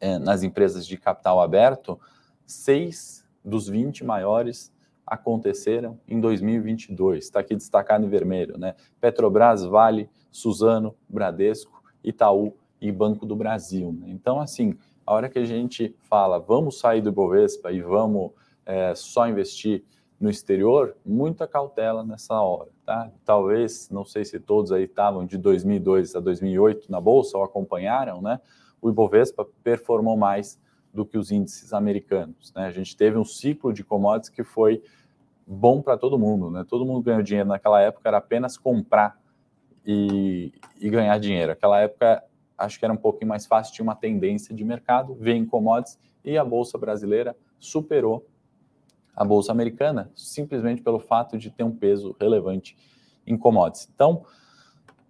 é, 0.00 0.18
nas 0.18 0.42
empresas 0.42 0.86
de 0.86 0.96
capital 0.96 1.40
aberto, 1.40 1.98
seis 2.44 3.24
dos 3.44 3.68
20 3.68 4.04
maiores 4.04 4.72
aconteceram 5.06 5.98
em 6.08 6.20
2022. 6.20 7.24
Está 7.24 7.40
aqui 7.40 7.54
destacado 7.54 8.04
em 8.04 8.08
vermelho, 8.08 8.56
né? 8.56 8.74
Petrobras, 9.00 9.64
Vale, 9.64 10.08
Suzano, 10.30 10.94
Bradesco, 11.08 11.82
Itaú 12.02 12.56
e 12.80 12.90
Banco 12.90 13.26
do 13.26 13.36
Brasil. 13.36 13.92
Né? 13.92 14.06
Então, 14.08 14.40
assim, 14.40 14.76
a 15.06 15.12
hora 15.12 15.28
que 15.28 15.38
a 15.38 15.44
gente 15.44 15.94
fala 16.02 16.38
vamos 16.38 16.78
sair 16.78 17.00
do 17.00 17.12
Bovespa 17.12 17.70
e 17.70 17.80
vamos 17.80 18.32
é, 18.64 18.94
só 18.94 19.28
investir 19.28 19.84
no 20.22 20.30
exterior, 20.30 20.96
muita 21.04 21.48
cautela 21.48 22.04
nessa 22.04 22.40
hora, 22.40 22.70
tá? 22.86 23.10
Talvez, 23.24 23.90
não 23.90 24.04
sei 24.04 24.24
se 24.24 24.38
todos 24.38 24.70
aí 24.70 24.84
estavam 24.84 25.26
de 25.26 25.36
2002 25.36 26.14
a 26.14 26.20
2008 26.20 26.92
na 26.92 27.00
bolsa 27.00 27.36
ou 27.36 27.42
acompanharam, 27.42 28.22
né? 28.22 28.40
O 28.80 28.88
Ibovespa 28.88 29.44
performou 29.64 30.16
mais 30.16 30.60
do 30.94 31.04
que 31.04 31.18
os 31.18 31.32
índices 31.32 31.72
americanos, 31.72 32.52
né? 32.54 32.66
A 32.66 32.70
gente 32.70 32.96
teve 32.96 33.18
um 33.18 33.24
ciclo 33.24 33.72
de 33.72 33.82
commodities 33.82 34.28
que 34.28 34.44
foi 34.44 34.80
bom 35.44 35.82
para 35.82 35.96
todo 35.96 36.16
mundo, 36.16 36.52
né? 36.52 36.64
Todo 36.68 36.86
mundo 36.86 37.02
ganhou 37.02 37.20
dinheiro 37.20 37.48
naquela 37.48 37.80
época, 37.80 38.08
era 38.08 38.18
apenas 38.18 38.56
comprar 38.56 39.20
e, 39.84 40.52
e 40.80 40.88
ganhar 40.88 41.18
dinheiro. 41.18 41.50
Aquela 41.50 41.80
época, 41.80 42.22
acho 42.56 42.78
que 42.78 42.84
era 42.84 42.94
um 42.94 42.96
pouquinho 42.96 43.28
mais 43.28 43.44
fácil, 43.44 43.74
tinha 43.74 43.82
uma 43.82 43.96
tendência 43.96 44.54
de 44.54 44.62
mercado, 44.62 45.16
veio 45.16 45.38
em 45.38 45.44
commodities 45.44 45.98
e 46.24 46.38
a 46.38 46.44
bolsa 46.44 46.78
brasileira 46.78 47.36
superou 47.58 48.24
a 49.14 49.24
bolsa 49.24 49.52
americana, 49.52 50.10
simplesmente 50.14 50.82
pelo 50.82 50.98
fato 50.98 51.38
de 51.38 51.50
ter 51.50 51.64
um 51.64 51.74
peso 51.74 52.16
relevante 52.20 52.76
em 53.26 53.36
commodities. 53.36 53.88
Então, 53.94 54.24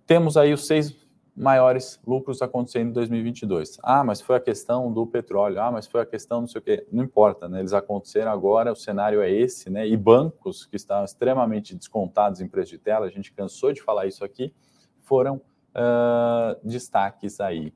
temos 0.06 0.36
aí 0.36 0.52
os 0.52 0.66
seis 0.66 0.96
maiores 1.34 1.98
lucros 2.06 2.42
acontecendo 2.42 2.90
em 2.90 2.92
2022. 2.92 3.78
Ah, 3.82 4.04
mas 4.04 4.20
foi 4.20 4.36
a 4.36 4.40
questão 4.40 4.92
do 4.92 5.06
petróleo. 5.06 5.60
Ah, 5.60 5.70
mas 5.70 5.86
foi 5.86 6.02
a 6.02 6.06
questão 6.06 6.42
não 6.42 6.48
sei 6.48 6.60
o 6.60 6.62
quê. 6.62 6.86
Não 6.92 7.02
importa, 7.02 7.48
né? 7.48 7.60
Eles 7.60 7.72
aconteceram 7.72 8.30
agora, 8.30 8.72
o 8.72 8.76
cenário 8.76 9.22
é 9.22 9.30
esse, 9.30 9.70
né? 9.70 9.88
E 9.88 9.96
bancos 9.96 10.66
que 10.66 10.76
estavam 10.76 11.04
extremamente 11.04 11.74
descontados 11.74 12.40
em 12.40 12.48
preço 12.48 12.72
de 12.72 12.78
tela, 12.78 13.06
a 13.06 13.10
gente 13.10 13.32
cansou 13.32 13.72
de 13.72 13.80
falar 13.80 14.06
isso 14.06 14.24
aqui, 14.24 14.52
foram 15.00 15.36
uh, 15.36 16.68
destaques 16.68 17.40
aí. 17.40 17.72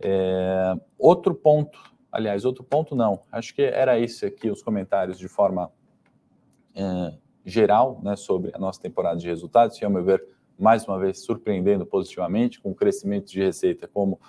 É, 0.00 0.74
outro 0.98 1.34
ponto 1.34 1.78
Aliás, 2.10 2.44
outro 2.44 2.64
ponto 2.64 2.96
não. 2.96 3.22
Acho 3.30 3.54
que 3.54 3.62
era 3.62 3.98
esse 3.98 4.26
aqui 4.26 4.50
os 4.50 4.62
comentários 4.62 5.18
de 5.18 5.28
forma 5.28 5.70
é, 6.74 7.14
geral 7.44 8.00
né, 8.02 8.16
sobre 8.16 8.50
a 8.54 8.58
nossa 8.58 8.80
temporada 8.80 9.18
de 9.18 9.26
resultados. 9.26 9.78
E, 9.80 9.84
ao 9.84 9.90
meu 9.90 10.02
ver, 10.02 10.24
mais 10.58 10.86
uma 10.86 10.98
vez 10.98 11.24
surpreendendo 11.24 11.86
positivamente, 11.86 12.60
com 12.60 12.70
o 12.70 12.74
crescimento 12.74 13.30
de 13.30 13.42
receita 13.42 13.86
como 13.86 14.20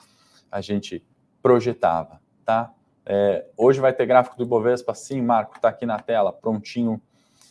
a 0.51 0.61
gente 0.61 1.03
projetava. 1.41 2.21
Tá? 2.45 2.73
É, 3.05 3.47
hoje 3.57 3.79
vai 3.79 3.93
ter 3.93 4.05
gráfico 4.05 4.37
do 4.37 4.43
Ibovespa, 4.43 4.93
sim, 4.93 5.21
Marco, 5.21 5.55
está 5.55 5.69
aqui 5.69 5.85
na 5.85 5.99
tela, 5.99 6.31
prontinho. 6.33 7.01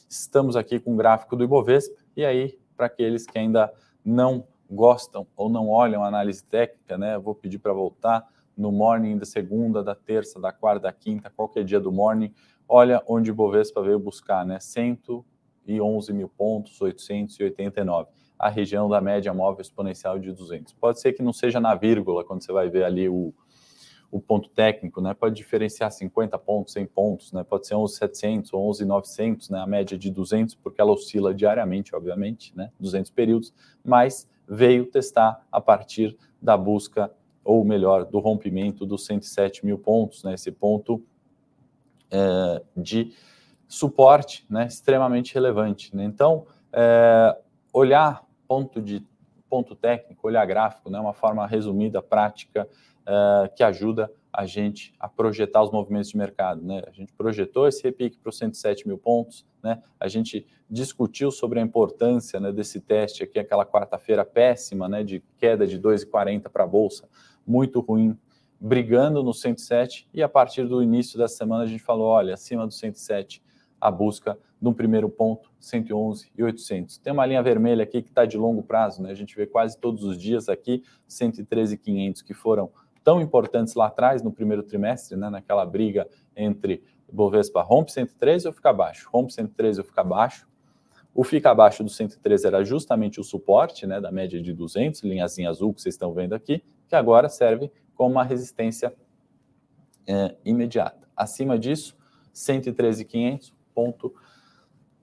Estamos 0.09 0.57
aqui 0.57 0.79
com 0.79 0.95
o 0.95 0.97
gráfico 0.97 1.37
do 1.37 1.45
Ibovespa. 1.45 1.97
E 2.17 2.25
aí, 2.25 2.59
para 2.77 2.87
aqueles 2.87 3.27
que 3.27 3.39
ainda 3.39 3.73
não 4.05 4.47
gostam 4.71 5.27
ou 5.37 5.49
não 5.49 5.69
olham 5.69 6.05
a 6.05 6.09
análise 6.09 6.45
técnica, 6.45 6.99
né, 6.99 7.19
vou 7.19 7.35
pedir 7.35 7.59
para 7.59 7.73
voltar 7.73 8.27
no 8.59 8.73
morning 8.73 9.17
da 9.17 9.25
segunda, 9.25 9.83
da 9.83 9.95
terça, 9.95 10.41
da 10.41 10.53
quarta, 10.53 10.81
da 10.81 10.93
quinta, 10.93 11.31
qualquer 11.31 11.65
dia 11.65 11.79
do 11.79 11.93
morning, 11.93 12.35
olha 12.69 13.01
onde 13.07 13.31
o 13.31 13.35
Bovespa 13.35 13.81
veio 13.81 13.99
buscar, 13.99 14.45
né? 14.45 14.59
111 14.59 16.13
mil 16.13 16.29
pontos, 16.29 16.81
889. 16.81 18.11
A 18.37 18.49
região 18.49 18.89
da 18.89 19.01
média 19.01 19.33
móvel 19.33 19.63
exponencial 19.63 20.19
de 20.19 20.33
200. 20.33 20.73
Pode 20.75 21.01
ser 21.01 21.13
que 21.13 21.23
não 21.23 21.33
seja 21.33 21.61
na 21.61 21.75
vírgula, 21.75 22.25
quando 22.25 22.45
você 22.45 22.53
vai 22.53 22.69
ver 22.69 22.85
ali 22.85 23.09
o, 23.09 23.33
o 24.11 24.21
ponto 24.21 24.49
técnico, 24.49 25.01
né, 25.01 25.15
pode 25.15 25.35
diferenciar 25.37 25.91
50 25.91 26.39
pontos, 26.39 26.73
100 26.73 26.87
pontos, 26.87 27.33
né, 27.33 27.45
pode 27.45 27.67
ser 27.67 27.75
11.700 27.75 28.49
ou 28.53 28.71
11.900, 28.71 29.51
né, 29.51 29.61
a 29.61 29.67
média 29.67 29.99
de 29.99 30.11
200, 30.11 30.55
porque 30.57 30.81
ela 30.81 30.93
oscila 30.93 31.35
diariamente, 31.35 31.95
obviamente, 31.95 32.57
né, 32.57 32.71
200 32.81 33.11
períodos, 33.11 33.53
mas 33.85 34.29
veio 34.49 34.87
testar 34.87 35.47
a 35.53 35.61
partir 35.61 36.17
da 36.41 36.57
busca, 36.57 37.13
ou 37.49 37.65
melhor, 37.65 38.05
do 38.05 38.19
rompimento 38.19 38.85
dos 38.85 39.07
107 39.07 39.65
mil 39.65 39.79
pontos, 39.79 40.23
né, 40.23 40.35
esse 40.35 40.53
ponto 40.53 41.03
é, 42.11 42.63
de 42.77 43.15
suporte 43.67 44.45
né, 44.51 44.67
extremamente 44.67 45.33
relevante. 45.33 45.97
Né? 45.97 46.05
Então, 46.05 46.45
é, 46.71 47.35
olhar 47.73 48.23
ponto 48.47 48.83
de 48.83 49.03
ponto 49.49 49.75
técnico, 49.75 50.27
olhar 50.27 50.45
gráfico, 50.45 50.91
né, 50.91 51.01
uma 51.01 51.15
forma 51.15 51.47
resumida, 51.47 52.03
prática, 52.03 52.69
é, 53.07 53.49
que 53.49 53.63
ajuda 53.63 54.13
a 54.31 54.45
gente 54.45 54.95
a 55.01 55.09
projetar 55.09 55.63
os 55.63 55.71
movimentos 55.71 56.11
de 56.11 56.19
mercado. 56.19 56.63
Né? 56.63 56.83
A 56.87 56.91
gente 56.91 57.15
projetou 57.15 57.67
esse 57.67 57.83
repique 57.83 58.19
para 58.19 58.29
os 58.29 58.37
107 58.37 58.87
mil 58.87 58.99
pontos, 58.99 59.47
né? 59.63 59.83
a 59.99 60.07
gente 60.07 60.47
discutiu 60.69 61.31
sobre 61.31 61.61
a 61.61 61.63
importância 61.63 62.39
né, 62.39 62.53
desse 62.53 62.79
teste 62.79 63.23
aqui, 63.23 63.39
aquela 63.39 63.65
quarta-feira 63.65 64.23
péssima, 64.23 64.87
né, 64.87 65.03
de 65.03 65.23
queda 65.39 65.67
de 65.67 65.81
2,40 65.81 66.51
para 66.51 66.65
a 66.65 66.67
Bolsa, 66.67 67.09
muito 67.49 67.81
ruim, 67.81 68.17
brigando 68.61 69.23
no 69.23 69.33
107, 69.33 70.09
e 70.13 70.23
a 70.23 70.29
partir 70.29 70.65
do 70.65 70.83
início 70.83 71.19
da 71.19 71.27
semana 71.27 71.65
a 71.65 71.67
gente 71.67 71.83
falou, 71.83 72.09
olha, 72.09 72.35
acima 72.35 72.67
do 72.67 72.73
107, 72.73 73.43
a 73.81 73.91
busca 73.91 74.39
de 74.61 74.69
um 74.69 74.73
primeiro 74.73 75.09
ponto, 75.09 75.51
111 75.61 76.31
e 76.37 76.43
800. 76.43 76.99
Tem 76.99 77.13
uma 77.13 77.25
linha 77.25 77.43
vermelha 77.43 77.85
aqui 77.85 78.03
que 78.03 78.09
está 78.09 78.25
de 78.25 78.37
longo 78.37 78.63
prazo, 78.63 79.01
né? 79.01 79.11
A 79.11 79.15
gente 79.15 79.37
vê 79.37 79.47
quase 79.47 79.79
todos 79.79 80.03
os 80.03 80.19
dias 80.19 80.49
aqui 80.49 80.83
113 81.07 81.75
e 81.75 81.79
500 81.79 82.23
que 82.23 82.35
foram 82.35 82.71
tão 83.05 83.21
importantes 83.21 83.75
lá 83.75 83.87
atrás 83.87 84.23
no 84.23 84.33
primeiro 84.33 84.63
trimestre, 84.65 85.17
né? 85.17 85.31
Naquela 85.31 85.65
briga 85.65 86.09
entre 86.37 86.83
Bovespa 87.11 87.63
rompe 87.63 87.93
113 87.93 88.49
ou 88.49 88.53
fica 88.53 88.71
abaixo, 88.71 89.09
rompe 89.13 89.33
113 89.33 89.81
ou 89.81 89.87
fica 89.87 90.01
abaixo. 90.01 90.49
O 91.15 91.25
fica 91.25 91.51
abaixo 91.51 91.83
do 91.83 91.91
113 91.91 92.47
era 92.47 92.65
justamente 92.65 93.21
o 93.21 93.25
suporte, 93.25 93.87
né? 93.87 94.01
Da 94.01 94.11
média 94.11 94.43
de 94.43 94.53
200, 94.53 95.03
linhazinha 95.03 95.49
azul 95.49 95.73
que 95.73 95.81
vocês 95.81 95.95
estão 95.95 96.13
vendo 96.13 96.35
aqui, 96.35 96.63
que 96.89 96.97
agora 96.97 97.29
serve 97.29 97.71
como 97.95 98.13
uma 98.13 98.25
resistência 98.25 98.95
é, 100.07 100.35
imediata. 100.45 101.09
Acima 101.17 101.59
disso, 101.59 101.97
113,500, 102.33 103.53
ponto 103.75 104.15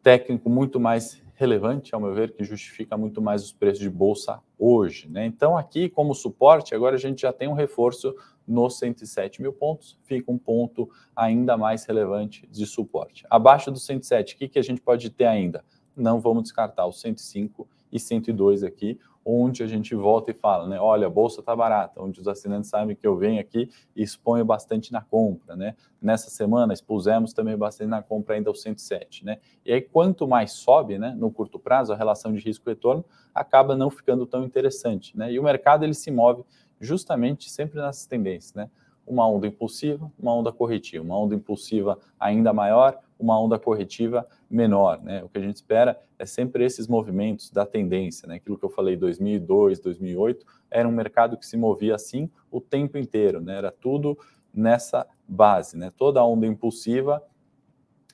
técnico 0.02 0.50
muito 0.50 0.80
mais 0.80 1.22
relevante, 1.36 1.94
ao 1.94 2.00
meu 2.00 2.14
ver, 2.14 2.32
que 2.34 2.44
justifica 2.44 2.98
muito 2.98 3.22
mais 3.22 3.44
os 3.44 3.52
preços 3.52 3.80
de 3.80 3.90
bolsa 3.90 4.40
hoje. 4.58 5.10
Né? 5.10 5.26
Então, 5.26 5.58
aqui, 5.58 5.90
como 5.90 6.16
suporte, 6.16 6.74
agora 6.74 6.96
a 6.96 7.00
gente 7.00 7.22
já 7.22 7.34
tem 7.34 7.48
um 7.48 7.54
reforço 7.54 8.16
nos 8.48 8.78
107 8.80 9.42
mil 9.42 9.52
pontos, 9.52 10.00
fica 10.04 10.32
um 10.32 10.38
ponto 10.38 10.90
ainda 11.16 11.58
mais 11.58 11.86
relevante 11.86 12.48
de 12.48 12.66
suporte. 12.66 13.26
Abaixo 13.30 13.70
do 13.70 13.80
107, 13.80 14.36
o 14.36 14.38
que, 14.38 14.48
que 14.48 14.60
a 14.60 14.64
gente 14.64 14.82
pode 14.82 15.10
ter 15.10 15.26
ainda? 15.26 15.64
Não 15.96 16.20
vamos 16.20 16.44
descartar 16.44 16.88
os 16.88 17.02
105 17.02 17.68
e 17.92 18.00
102 18.00 18.64
aqui, 18.64 19.00
onde 19.26 19.64
a 19.64 19.68
gente 19.68 19.96
volta 19.96 20.30
e 20.30 20.34
fala, 20.36 20.68
né? 20.68 20.80
Olha, 20.80 21.08
a 21.08 21.10
bolsa 21.10 21.40
está 21.40 21.56
barata, 21.56 22.00
onde 22.00 22.22
os 22.22 22.28
assinantes 22.28 22.70
sabem 22.70 22.96
que 22.96 23.08
eu 23.08 23.18
venho 23.18 23.42
aqui 23.42 23.68
e 23.96 24.04
exponho 24.04 24.46
bastante 24.46 24.94
na 24.94 25.02
compra, 25.02 25.56
né? 25.56 25.76
Nessa 26.00 26.30
semana 26.30 26.72
expusemos 26.72 27.34
também 27.34 27.58
bastante 27.58 27.90
na 27.90 28.04
compra 28.04 28.36
ainda 28.36 28.52
ao 28.52 28.56
107, 28.56 29.26
né? 29.26 29.40
E 29.66 29.74
aí 29.74 29.82
quanto 29.82 30.28
mais 30.28 30.52
sobe, 30.52 31.00
né, 31.00 31.16
no 31.18 31.32
curto 31.32 31.58
prazo, 31.58 31.92
a 31.92 31.96
relação 31.96 32.32
de 32.32 32.40
risco 32.40 32.70
retorno 32.70 33.04
acaba 33.34 33.76
não 33.76 33.90
ficando 33.90 34.28
tão 34.28 34.44
interessante, 34.44 35.18
né? 35.18 35.32
E 35.32 35.40
o 35.40 35.44
mercado 35.44 35.84
ele 35.84 35.96
se 35.96 36.12
move 36.12 36.44
justamente 36.80 37.50
sempre 37.50 37.82
nessas 37.82 38.06
tendências, 38.06 38.54
né? 38.54 38.70
Uma 39.06 39.28
onda 39.28 39.48
impulsiva, 39.48 40.12
uma 40.18 40.34
onda 40.34 40.52
corretiva, 40.52 41.04
uma 41.04 41.18
onda 41.18 41.36
impulsiva 41.36 42.00
ainda 42.20 42.52
maior, 42.52 43.00
uma 43.20 43.40
onda 43.40 43.58
corretiva 43.58 44.28
menor. 44.50 45.02
Né? 45.02 45.24
O 45.24 45.30
que 45.30 45.38
a 45.38 45.42
gente 45.42 45.56
espera 45.56 46.00
é 46.18 46.26
sempre 46.26 46.66
esses 46.66 46.88
movimentos 46.88 47.52
da 47.52 47.66
tendência. 47.66 48.28
Né? 48.28 48.36
Aquilo 48.36 48.58
que 48.58 48.66
eu 48.66 48.70
falei, 48.70 48.96
2002, 48.96 49.80
2008, 49.80 50.46
era 50.70 50.88
um 50.88 50.92
mercado 50.92 51.38
que 51.38 51.46
se 51.46 51.58
movia 51.58 51.96
assim 51.96 52.30
o 52.52 52.60
tempo 52.60 52.98
inteiro. 52.98 53.40
Né? 53.40 53.58
Era 53.58 53.72
tudo 53.72 54.18
nessa 54.54 55.06
base. 55.28 55.78
Né? 55.78 55.92
Toda 55.96 56.24
onda 56.24 56.46
impulsiva 56.46 57.22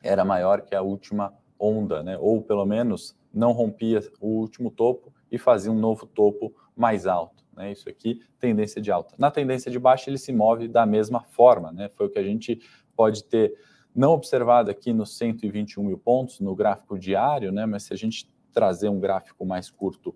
era 0.03 0.25
maior 0.25 0.61
que 0.61 0.75
a 0.75 0.81
última 0.81 1.33
onda, 1.59 2.01
né? 2.01 2.17
ou 2.19 2.41
pelo 2.41 2.65
menos 2.65 3.15
não 3.33 3.51
rompia 3.51 4.01
o 4.19 4.27
último 4.27 4.71
topo 4.71 5.13
e 5.31 5.37
fazia 5.37 5.71
um 5.71 5.79
novo 5.79 6.05
topo 6.05 6.53
mais 6.75 7.05
alto. 7.07 7.40
Né? 7.55 7.71
Isso 7.71 7.89
aqui, 7.89 8.21
tendência 8.39 8.81
de 8.81 8.91
alta. 8.91 9.15
Na 9.17 9.31
tendência 9.31 9.71
de 9.71 9.79
baixa, 9.79 10.09
ele 10.09 10.17
se 10.17 10.31
move 10.31 10.67
da 10.67 10.85
mesma 10.85 11.21
forma. 11.21 11.71
Né? 11.71 11.89
Foi 11.89 12.07
o 12.07 12.09
que 12.09 12.19
a 12.19 12.23
gente 12.23 12.59
pode 12.95 13.23
ter 13.23 13.53
não 13.95 14.11
observado 14.13 14.71
aqui 14.71 14.93
nos 14.93 15.17
121 15.17 15.83
mil 15.83 15.97
pontos 15.97 16.39
no 16.39 16.55
gráfico 16.55 16.97
diário, 16.97 17.51
né? 17.51 17.65
Mas 17.65 17.83
se 17.83 17.93
a 17.93 17.97
gente 17.97 18.29
trazer 18.53 18.89
um 18.89 18.99
gráfico 18.99 19.45
mais 19.45 19.69
curto, 19.69 20.15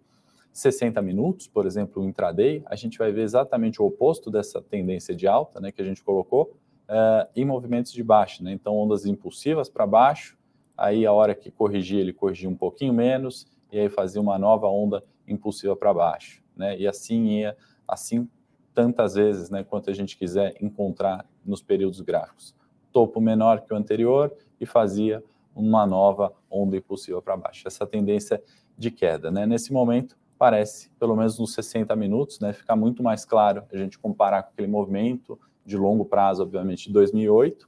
60 0.51 1.01
minutos, 1.01 1.47
por 1.47 1.65
exemplo, 1.65 2.03
intraday, 2.05 2.63
a 2.65 2.75
gente 2.75 2.97
vai 2.97 3.11
ver 3.11 3.23
exatamente 3.23 3.81
o 3.81 3.85
oposto 3.85 4.31
dessa 4.31 4.61
tendência 4.61 5.13
de 5.13 5.27
alta, 5.27 5.59
né, 5.59 5.69
que 5.69 5.81
a 5.81 5.85
gente 5.85 6.01
colocou, 6.01 6.55
uh, 6.87 7.29
em 7.35 7.43
movimentos 7.43 7.91
de 7.91 8.01
baixa, 8.01 8.41
né? 8.41 8.53
Então, 8.53 8.75
ondas 8.75 9.05
impulsivas 9.05 9.69
para 9.69 9.85
baixo, 9.85 10.37
aí 10.77 11.05
a 11.05 11.11
hora 11.11 11.35
que 11.35 11.51
corrigir, 11.51 11.99
ele 11.99 12.13
corrigia 12.13 12.49
um 12.49 12.55
pouquinho 12.55 12.93
menos, 12.93 13.47
e 13.71 13.79
aí 13.79 13.89
fazia 13.89 14.21
uma 14.21 14.39
nova 14.39 14.67
onda 14.67 15.03
impulsiva 15.27 15.75
para 15.75 15.93
baixo, 15.93 16.41
né? 16.55 16.77
E 16.77 16.87
assim 16.87 17.39
ia, 17.39 17.57
assim 17.87 18.27
tantas 18.73 19.15
vezes, 19.15 19.49
né, 19.49 19.63
quanto 19.63 19.89
a 19.89 19.93
gente 19.93 20.17
quiser 20.17 20.55
encontrar 20.61 21.25
nos 21.45 21.61
períodos 21.61 22.01
gráficos 22.01 22.53
topo 22.95 23.19
menor 23.19 23.59
que 23.59 23.73
o 23.73 23.75
anterior 23.75 24.33
e 24.57 24.65
fazia 24.65 25.21
uma 25.53 25.85
nova 25.85 26.31
onda 26.49 26.77
impulsiva 26.77 27.21
para 27.21 27.35
baixo. 27.35 27.67
Essa 27.67 27.85
tendência 27.85 28.41
de 28.77 28.89
queda, 28.89 29.29
né? 29.29 29.45
Nesse 29.45 29.73
momento, 29.73 30.15
parece, 30.37 30.89
pelo 30.97 31.13
menos 31.13 31.37
nos 31.37 31.53
60 31.53 31.93
minutos, 31.93 32.39
né, 32.39 32.53
ficar 32.53 32.77
muito 32.77 33.03
mais 33.03 33.25
claro 33.25 33.65
a 33.69 33.75
gente 33.75 33.99
comparar 33.99 34.43
com 34.43 34.51
aquele 34.51 34.69
movimento 34.69 35.37
de 35.65 35.75
longo 35.75 36.05
prazo, 36.05 36.41
obviamente, 36.41 36.87
de 36.87 36.93
2008, 36.93 37.67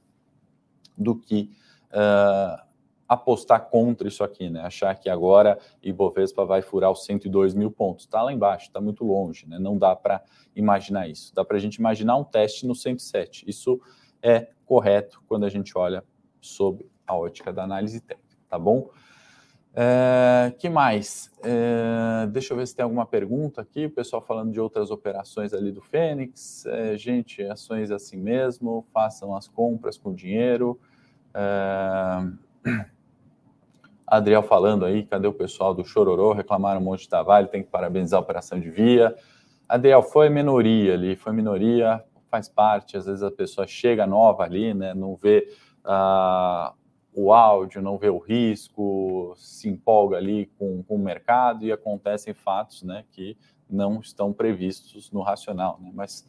do 0.96 1.14
que 1.14 1.50
uh, 1.92 2.62
apostar 3.08 3.68
contra 3.70 4.06
isso 4.06 4.22
aqui, 4.22 4.50
né? 4.50 4.60
Achar 4.60 4.94
que 4.94 5.08
agora 5.08 5.58
Ibovespa 5.82 6.44
vai 6.44 6.60
furar 6.60 6.90
os 6.90 7.04
102 7.04 7.54
mil 7.54 7.70
pontos. 7.70 8.04
Está 8.04 8.22
lá 8.22 8.32
embaixo, 8.32 8.66
está 8.66 8.80
muito 8.80 9.04
longe, 9.04 9.48
né? 9.48 9.58
Não 9.58 9.78
dá 9.78 9.96
para 9.96 10.22
imaginar 10.54 11.08
isso. 11.08 11.34
Dá 11.34 11.44
para 11.44 11.56
a 11.56 11.60
gente 11.60 11.76
imaginar 11.76 12.16
um 12.16 12.24
teste 12.24 12.66
no 12.66 12.74
107. 12.74 13.44
Isso 13.48 13.80
é 14.22 14.48
correto 14.66 15.22
quando 15.26 15.44
a 15.44 15.48
gente 15.48 15.76
olha 15.78 16.04
sobre 16.40 16.86
a 17.06 17.16
ótica 17.16 17.52
da 17.52 17.64
análise 17.64 18.00
técnica, 18.00 18.36
tá 18.48 18.58
bom? 18.58 18.90
É, 19.74 20.52
que 20.58 20.68
mais? 20.68 21.30
É, 21.42 22.26
deixa 22.26 22.52
eu 22.52 22.56
ver 22.56 22.66
se 22.66 22.74
tem 22.74 22.82
alguma 22.82 23.06
pergunta 23.06 23.60
aqui. 23.60 23.86
O 23.86 23.90
pessoal 23.90 24.20
falando 24.20 24.50
de 24.50 24.60
outras 24.60 24.90
operações 24.90 25.54
ali 25.54 25.70
do 25.70 25.80
Fênix. 25.80 26.66
É, 26.66 26.96
gente, 26.96 27.42
ações 27.44 27.90
assim 27.90 28.16
mesmo, 28.16 28.84
façam 28.92 29.36
as 29.36 29.46
compras 29.46 29.96
com 29.96 30.12
dinheiro. 30.12 30.78
É, 31.32 31.87
Adriel 34.10 34.42
falando 34.42 34.84
aí, 34.84 35.04
cadê 35.04 35.26
o 35.26 35.32
pessoal 35.32 35.74
do 35.74 35.84
Chororô? 35.84 36.32
Reclamaram 36.32 36.80
um 36.80 36.84
monte 36.84 37.02
de 37.02 37.08
trabalho, 37.08 37.48
tem 37.48 37.62
que 37.62 37.70
parabenizar 37.70 38.18
a 38.18 38.22
operação 38.22 38.58
de 38.58 38.70
via. 38.70 39.14
Adriel, 39.68 40.02
foi 40.02 40.28
minoria 40.28 40.94
ali, 40.94 41.14
foi 41.14 41.32
minoria 41.32 42.02
faz 42.30 42.48
parte, 42.48 42.96
às 42.96 43.06
vezes 43.06 43.22
a 43.22 43.30
pessoa 43.30 43.66
chega 43.66 44.06
nova 44.06 44.44
ali, 44.44 44.72
né, 44.72 44.94
não 44.94 45.16
vê 45.16 45.48
uh, 45.84 46.74
o 47.14 47.32
áudio, 47.32 47.82
não 47.82 47.98
vê 47.98 48.08
o 48.08 48.18
risco, 48.18 49.34
se 49.36 49.68
empolga 49.68 50.16
ali 50.16 50.46
com, 50.58 50.82
com 50.82 50.94
o 50.94 50.98
mercado 50.98 51.64
e 51.64 51.72
acontecem 51.72 52.34
fatos 52.34 52.82
né, 52.82 53.04
que 53.10 53.36
não 53.68 54.00
estão 54.00 54.32
previstos 54.32 55.10
no 55.10 55.20
racional, 55.20 55.78
né, 55.80 55.90
mas 55.94 56.26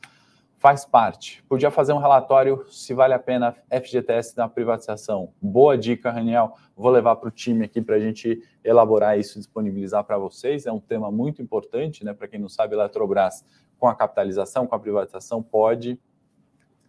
faz 0.59 0.83
parte. 0.83 1.41
Podia 1.47 1.71
fazer 1.71 1.93
um 1.93 1.99
relatório 1.99 2.65
se 2.69 2.93
vale 2.93 3.13
a 3.13 3.19
pena 3.19 3.55
FGTS 3.71 4.35
na 4.35 4.47
privatização. 4.49 5.31
Boa 5.41 5.77
dica, 5.77 6.11
Raniel. 6.11 6.53
Vou 6.75 6.91
levar 6.91 7.15
para 7.15 7.29
o 7.29 7.31
time 7.31 7.63
aqui 7.63 7.81
para 7.81 7.95
a 7.95 7.99
gente 7.99 8.43
elaborar 8.61 9.17
isso 9.17 9.39
disponibilizar 9.39 10.03
para 10.03 10.17
vocês. 10.17 10.65
É 10.65 10.71
um 10.71 10.79
tema 10.79 11.09
muito 11.09 11.41
importante, 11.41 12.03
né? 12.03 12.13
Para 12.13 12.27
quem 12.27 12.39
não 12.39 12.49
sabe, 12.49 12.75
Eletrobras 12.75 13.45
com 13.79 13.87
a 13.87 13.95
capitalização, 13.95 14.67
com 14.67 14.75
a 14.75 14.79
privatização, 14.79 15.41
pode 15.41 15.97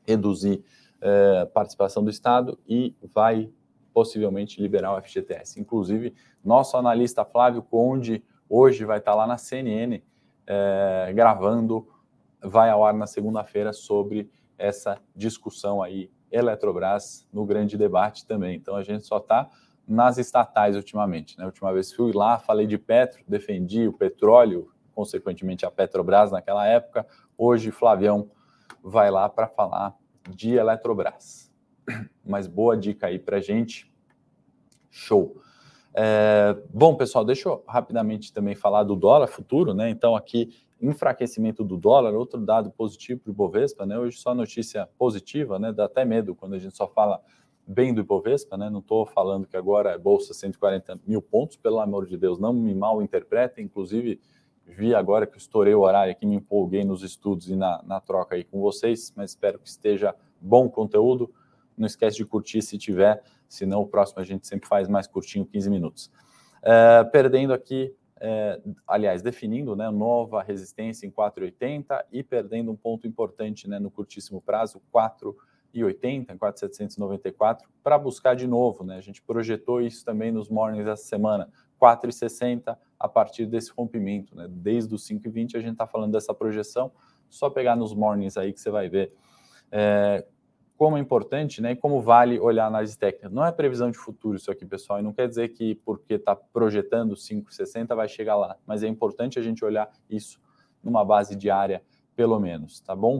reduzir 0.05 0.65
é, 1.01 1.45
participação 1.47 2.03
do 2.03 2.11
Estado 2.11 2.59
e 2.69 2.97
vai 3.15 3.49
possivelmente 3.95 4.61
liberar 4.61 4.97
o 4.97 5.01
FGTS. 5.01 5.61
Inclusive, 5.61 6.13
nosso 6.45 6.77
analista 6.77 7.25
Flávio 7.25 7.63
Conde 7.63 8.25
hoje 8.49 8.85
vai 8.85 8.99
estar 8.99 9.15
lá 9.15 9.29
na 9.29 9.39
CNN 9.39 10.03
é, 10.45 11.13
gravando, 11.15 11.87
vai 12.43 12.71
ao 12.71 12.85
ar 12.85 12.95
na 12.95 13.07
segunda-feira 13.07 13.73
sobre 13.73 14.31
essa 14.59 14.99
discussão 15.15 15.83
aí, 15.83 16.11
Eletrobras 16.31 17.27
no 17.33 17.45
grande 17.45 17.77
debate 17.77 18.27
também. 18.27 18.55
Então 18.57 18.77
a 18.77 18.83
gente 18.83 19.05
só 19.05 19.19
está 19.19 19.51
nas 19.87 20.19
estatais 20.19 20.77
ultimamente. 20.77 21.37
Né? 21.37 21.43
A 21.43 21.47
última 21.49 21.73
vez 21.73 21.93
fui 21.93 22.13
lá, 22.13 22.39
falei 22.39 22.67
de 22.67 22.79
Petro, 22.79 23.25
defendi 23.27 23.89
o 23.89 23.93
petróleo, 23.93 24.71
consequentemente 24.95 25.67
a 25.67 25.71
Petrobras 25.71 26.31
naquela 26.31 26.65
época. 26.67 27.05
Hoje, 27.37 27.73
Flavião 27.73 28.31
vai 28.83 29.11
lá 29.11 29.29
para 29.29 29.49
falar 29.49 29.97
de 30.29 30.55
Eletrobras. 30.55 31.51
Mas 32.25 32.47
boa 32.47 32.77
dica 32.77 33.09
aí 33.09 33.19
para 33.19 33.41
gente. 33.41 33.93
Show. 34.91 35.41
É, 35.93 36.57
bom, 36.73 36.95
pessoal, 36.95 37.25
deixa 37.25 37.49
eu 37.49 37.65
rapidamente 37.67 38.33
também 38.33 38.55
falar 38.55 38.85
do 38.85 38.95
dólar 38.95 39.27
futuro, 39.27 39.75
né? 39.75 39.91
Então, 39.91 40.15
aqui, 40.15 40.55
enfraquecimento 40.81 41.63
do 41.63 41.77
dólar, 41.77 42.15
outro 42.15 42.41
dado 42.41 42.71
positivo 42.71 43.21
para 43.21 43.31
o 43.31 43.33
Ibovespa, 43.33 43.85
né? 43.85 43.99
Hoje 43.99 44.17
só 44.17 44.35
notícia 44.35 44.89
positiva, 44.99 45.59
né? 45.59 45.73
Dá 45.73 45.85
até 45.85 46.05
medo 46.05 46.35
quando 46.35 46.55
a 46.55 46.59
gente 46.59 46.77
só 46.77 46.89
fala 46.89 47.21
bem 47.67 47.95
do 47.95 48.01
Ibovespa, 48.01 48.57
né? 48.57 48.71
Não 48.71 48.81
estou 48.81 49.05
falando 49.07 49.47
que 49.47 49.57
agora 49.57 49.91
é 49.91 49.99
bolsa 49.99 50.33
140 50.33 51.01
mil 51.07 51.21
pontos, 51.21 51.57
pelo 51.57 51.79
amor 51.79 52.07
de 52.07 52.17
Deus, 52.17 52.39
não 52.39 52.53
me 52.53 52.75
mal 52.75 53.03
interpretem. 53.03 53.65
Inclusive, 53.65 54.21
vi 54.67 54.95
agora 54.95 55.27
que 55.27 55.37
estourei 55.37 55.75
o 55.75 55.81
horário 55.81 56.13
aqui, 56.13 56.27
me 56.27 56.37
empolguei 56.37 56.85
nos 56.85 57.03
estudos 57.03 57.49
e 57.49 57.57
na, 57.57 57.83
na 57.85 58.01
troca 58.01 58.35
aí 58.35 58.45
com 58.45 58.61
vocês, 58.61 59.13
mas 59.17 59.31
espero 59.31 59.59
que 59.59 59.69
esteja 59.69 60.15
bom 60.41 60.69
conteúdo. 60.69 61.33
Não 61.77 61.87
esquece 61.87 62.17
de 62.17 62.25
curtir 62.25 62.63
se 62.63 62.77
tiver, 62.79 63.23
senão 63.49 63.83
o 63.83 63.87
próximo 63.87 64.21
a 64.21 64.25
gente 64.25 64.47
sempre 64.47 64.69
faz 64.69 64.89
mais 64.89 65.07
curtinho, 65.07 65.47
15 65.47 65.71
minutos. 65.71 66.11
É, 66.63 67.05
perdendo 67.05 67.53
aqui, 67.53 67.95
é, 68.21 68.61
aliás, 68.87 69.23
definindo 69.23 69.75
né, 69.75 69.91
nova 69.91 70.43
resistência 70.43 71.07
em 71.07 71.11
4,80 71.11 72.05
e 72.13 72.23
perdendo 72.23 72.71
um 72.71 72.77
ponto 72.77 73.07
importante 73.07 73.67
né, 73.67 73.79
no 73.79 73.91
curtíssimo 73.91 74.43
prazo, 74.43 74.83
4,80, 74.95 76.37
4,794, 76.37 77.69
para 77.83 77.99
buscar 77.99 78.37
de 78.37 78.47
novo. 78.47 78.85
Né, 78.85 78.97
a 78.97 79.01
gente 79.01 79.23
projetou 79.23 79.81
isso 79.81 80.05
também 80.05 80.31
nos 80.31 80.51
mornings 80.51 80.87
essa 80.87 81.05
semana, 81.05 81.49
4,60 81.81 82.77
a 82.99 83.09
partir 83.09 83.47
desse 83.47 83.73
rompimento. 83.73 84.37
Né, 84.37 84.47
desde 84.51 84.95
os 84.95 85.09
5,20 85.09 85.57
a 85.57 85.61
gente 85.61 85.73
está 85.73 85.87
falando 85.87 86.13
dessa 86.13 86.35
projeção, 86.35 86.93
só 87.31 87.49
pegar 87.49 87.75
nos 87.75 87.95
mornings 87.95 88.37
aí 88.37 88.53
que 88.53 88.61
você 88.61 88.71
vai 88.71 88.89
ver. 88.91 89.15
É, 89.73 90.27
como 90.81 90.97
é 90.97 91.01
importante, 91.01 91.61
né, 91.61 91.73
e 91.73 91.77
como 91.77 92.01
vale 92.01 92.41
olhar 92.41 92.65
a 92.65 92.69
análise 92.69 92.97
técnica. 92.97 93.29
Não 93.29 93.45
é 93.45 93.53
previsão 93.53 93.91
de 93.91 93.99
futuro 93.99 94.39
isso 94.39 94.51
aqui, 94.51 94.65
pessoal, 94.65 94.99
e 94.99 95.03
não 95.03 95.13
quer 95.13 95.29
dizer 95.29 95.51
que 95.51 95.75
porque 95.75 96.15
está 96.15 96.35
projetando 96.35 97.15
5,60 97.15 97.95
vai 97.95 98.09
chegar 98.09 98.35
lá, 98.35 98.57
mas 98.67 98.83
é 98.83 98.89
importante 98.89 99.39
a 99.39 99.43
gente 99.43 99.63
olhar 99.63 99.91
isso 100.09 100.41
numa 100.83 101.05
base 101.05 101.37
diária, 101.37 101.83
pelo 102.17 102.41
menos, 102.41 102.81
tá 102.81 102.97
bom? 102.97 103.19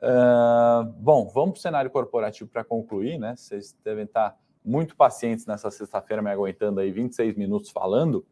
Uh, 0.00 0.84
bom, 0.98 1.28
vamos 1.28 1.50
para 1.50 1.58
o 1.58 1.60
cenário 1.60 1.90
corporativo 1.90 2.48
para 2.48 2.64
concluir, 2.64 3.18
né? 3.18 3.36
Vocês 3.36 3.76
devem 3.84 4.04
estar 4.04 4.34
muito 4.64 4.96
pacientes 4.96 5.44
nessa 5.44 5.70
sexta-feira, 5.70 6.22
me 6.22 6.30
aguentando 6.30 6.80
aí 6.80 6.90
26 6.90 7.36
minutos 7.36 7.70
falando, 7.70 8.24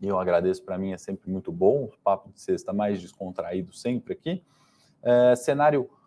e 0.00 0.08
eu 0.08 0.18
agradeço, 0.18 0.64
para 0.64 0.78
mim 0.78 0.92
é 0.92 0.96
sempre 0.96 1.30
muito 1.30 1.52
bom, 1.52 1.84
o 1.84 1.92
papo 2.02 2.32
de 2.32 2.40
sexta 2.40 2.72
mais 2.72 2.98
descontraído 2.98 3.74
sempre 3.74 4.14
aqui. 4.14 4.42
Uh, 5.02 5.36
cenário 5.36 5.86
corporativo, 5.86 6.03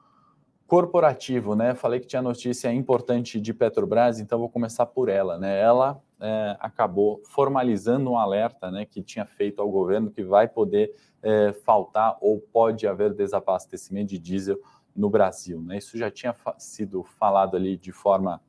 né? 1.55 1.73
Falei 1.73 1.99
que 1.99 2.07
tinha 2.07 2.21
notícia 2.21 2.71
importante 2.73 3.39
de 3.39 3.53
Petrobras, 3.53 4.19
então 4.19 4.37
vou 4.37 4.49
começar 4.49 4.85
por 4.85 5.07
ela, 5.07 5.37
né? 5.37 5.59
Ela 5.59 6.01
é, 6.19 6.57
acabou 6.59 7.21
formalizando 7.25 8.11
um 8.11 8.17
alerta, 8.17 8.69
né, 8.69 8.85
que 8.85 9.01
tinha 9.01 9.25
feito 9.25 9.61
ao 9.61 9.69
governo 9.69 10.11
que 10.11 10.23
vai 10.23 10.47
poder 10.47 10.93
é, 11.21 11.53
faltar 11.53 12.17
ou 12.19 12.39
pode 12.39 12.85
haver 12.85 13.13
desabastecimento 13.13 14.09
de 14.09 14.19
diesel 14.19 14.59
no 14.95 15.09
Brasil, 15.09 15.61
né? 15.61 15.77
Isso 15.77 15.97
já 15.97 16.11
tinha 16.11 16.33
fa 16.33 16.55
sido 16.57 17.03
falado 17.03 17.55
ali 17.55 17.77
de 17.77 17.91
forma 17.91 18.41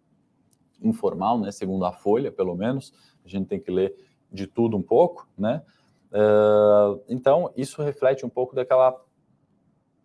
informal, 0.82 1.38
né? 1.38 1.52
Segundo 1.52 1.84
a 1.84 1.92
Folha, 1.92 2.32
pelo 2.32 2.56
menos, 2.56 2.92
a 3.24 3.28
gente 3.28 3.46
tem 3.46 3.60
que 3.60 3.70
ler 3.70 3.94
de 4.32 4.46
tudo 4.46 4.76
um 4.76 4.82
pouco, 4.82 5.28
né? 5.36 5.62
Uh, 6.10 7.02
então 7.06 7.52
isso 7.54 7.82
reflete 7.82 8.24
um 8.24 8.30
pouco 8.30 8.56
daquela 8.56 8.98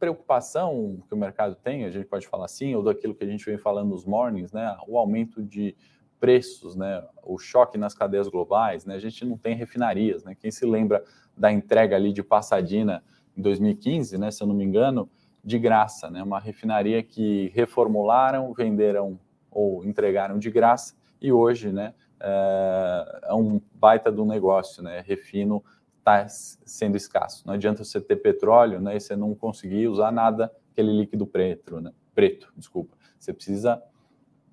preocupação 0.03 1.01
que 1.07 1.13
o 1.13 1.17
mercado 1.17 1.55
tem, 1.55 1.85
a 1.85 1.89
gente 1.89 2.05
pode 2.05 2.27
falar 2.27 2.43
assim, 2.43 2.75
ou 2.75 2.83
daquilo 2.83 3.15
que 3.15 3.23
a 3.23 3.27
gente 3.27 3.45
vem 3.45 3.57
falando 3.57 3.91
nos 3.91 4.03
mornings, 4.03 4.51
né, 4.51 4.75
o 4.85 4.97
aumento 4.97 5.41
de 5.41 5.77
preços, 6.19 6.75
né, 6.75 7.01
o 7.23 7.37
choque 7.37 7.77
nas 7.77 7.93
cadeias 7.93 8.27
globais, 8.27 8.83
né, 8.83 8.95
a 8.95 8.99
gente 8.99 9.23
não 9.23 9.37
tem 9.37 9.55
refinarias, 9.55 10.21
né, 10.25 10.35
quem 10.35 10.51
se 10.51 10.65
lembra 10.65 11.01
da 11.37 11.53
entrega 11.53 11.95
ali 11.95 12.11
de 12.11 12.21
Passadina 12.21 13.01
em 13.37 13.41
2015, 13.41 14.17
né, 14.17 14.29
se 14.29 14.43
eu 14.43 14.47
não 14.47 14.53
me 14.53 14.65
engano, 14.65 15.09
de 15.41 15.57
graça, 15.57 16.09
né, 16.09 16.21
uma 16.21 16.37
refinaria 16.37 17.01
que 17.01 17.49
reformularam, 17.55 18.51
venderam 18.51 19.17
ou 19.49 19.85
entregaram 19.85 20.37
de 20.37 20.51
graça 20.51 20.95
e 21.21 21.31
hoje, 21.31 21.71
né, 21.71 21.93
é, 22.19 23.21
é 23.29 23.33
um 23.33 23.61
baita 23.73 24.11
do 24.11 24.25
negócio, 24.25 24.83
né, 24.83 25.01
refino 25.07 25.63
está 26.03 26.27
sendo 26.27 26.97
escasso. 26.97 27.47
Não 27.47 27.53
adianta 27.53 27.83
você 27.83 28.01
ter 28.01 28.17
petróleo 28.17 28.81
né, 28.81 28.97
e 28.97 28.99
você 28.99 29.15
não 29.15 29.33
conseguir 29.33 29.87
usar 29.87 30.11
nada, 30.11 30.51
aquele 30.71 30.91
líquido 30.91 31.25
preto, 31.25 31.79
né? 31.79 31.91
preto, 32.13 32.51
desculpa. 32.57 32.95
Você 33.17 33.31
precisa 33.31 33.81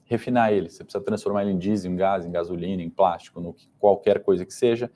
refinar 0.04 0.52
ele, 0.52 0.70
você 0.70 0.84
precisa 0.84 1.04
transformar 1.04 1.42
ele 1.42 1.52
em 1.52 1.58
diesel, 1.58 1.90
em 1.90 1.96
gás, 1.96 2.24
em 2.24 2.30
gasolina, 2.30 2.82
em 2.82 2.88
plástico, 2.88 3.40
no 3.40 3.52
que, 3.52 3.68
qualquer 3.78 4.22
coisa 4.22 4.46
que 4.46 4.54
seja. 4.54 4.90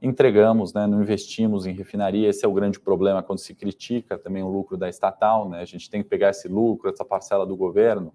Entregamos, 0.00 0.74
né, 0.74 0.86
não 0.86 1.02
investimos 1.02 1.66
em 1.66 1.72
refinaria, 1.72 2.28
esse 2.28 2.44
é 2.44 2.48
o 2.48 2.52
grande 2.52 2.78
problema 2.78 3.22
quando 3.22 3.38
se 3.38 3.54
critica 3.54 4.18
também 4.18 4.42
o 4.42 4.48
lucro 4.48 4.76
da 4.76 4.88
estatal, 4.88 5.48
né? 5.48 5.60
A 5.60 5.64
gente 5.64 5.88
tem 5.88 6.02
que 6.02 6.08
pegar 6.08 6.30
esse 6.30 6.46
lucro, 6.46 6.90
essa 6.90 7.04
parcela 7.04 7.46
do 7.46 7.56
governo, 7.56 8.14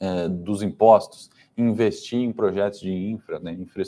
é, 0.00 0.28
dos 0.28 0.62
impostos, 0.62 1.30
investir 1.56 2.18
em 2.18 2.32
projetos 2.32 2.80
de 2.80 2.92
infra, 2.92 3.38
né, 3.38 3.52
infra 3.52 3.84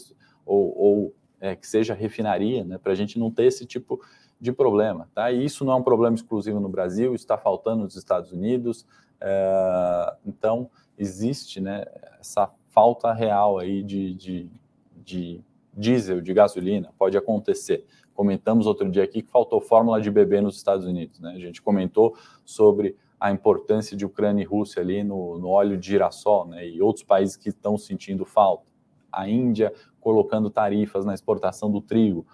ou, 0.47 0.79
ou 0.79 1.15
é, 1.41 1.55
que 1.55 1.67
seja 1.67 1.95
refinaria, 1.95 2.65
né, 2.65 2.79
para 2.79 2.93
a 2.93 2.95
gente 2.95 3.19
não 3.19 3.31
ter 3.31 3.45
esse 3.45 3.65
tipo 3.65 4.01
de 4.41 4.53
problema. 4.53 5.09
Tá? 5.15 5.31
E 5.31 5.45
isso 5.45 5.65
não 5.65 5.73
é 5.73 5.77
um 5.77 5.83
problema 5.83 6.15
exclusivo 6.15 6.61
no 6.61 6.69
Brasil, 6.69 7.15
está 7.15 7.37
faltando 7.37 7.85
nos 7.85 7.97
Estados 7.97 8.33
Unidos. 8.33 8.87
É, 9.21 10.15
então, 10.25 10.71
existe 10.97 11.61
né, 11.61 11.85
essa 12.21 12.51
falta 12.69 13.13
real 13.13 13.59
aí 13.59 13.83
de, 13.83 14.15
de, 14.15 14.51
de 14.97 15.41
diesel, 15.73 16.21
de 16.21 16.33
gasolina, 16.33 16.93
pode 16.99 17.17
acontecer. 17.17 17.85
Comentamos 18.15 18.67
outro 18.67 18.91
dia 18.91 19.05
aqui 19.05 19.23
que 19.23 19.31
faltou 19.31 19.61
fórmula 19.61 20.01
de 20.01 20.11
bebê 20.11 20.41
nos 20.41 20.57
Estados 20.57 20.87
Unidos. 20.87 21.21
Né? 21.21 21.35
A 21.37 21.39
gente 21.39 21.63
comentou 21.63 22.17
sobre 22.45 22.97
a 23.19 23.31
importância 23.31 23.97
de 23.97 24.05
Ucrânia 24.05 24.43
e 24.43 24.47
Rússia 24.47 24.83
ali 24.83 25.03
no, 25.03 25.39
no 25.39 25.49
óleo 25.49 25.77
de 25.77 25.89
girassol 25.89 26.47
né? 26.47 26.67
e 26.67 26.81
outros 26.83 27.05
países 27.05 27.37
que 27.37 27.49
estão 27.49 27.77
sentindo 27.77 28.25
falta. 28.25 28.73
A 29.11 29.29
Índia 29.29 29.73
colocando 30.01 30.51
tarifas 30.51 31.05
na 31.05 31.15
exportação 31.15 31.71
do 31.71 31.81
trigo. 31.81 32.27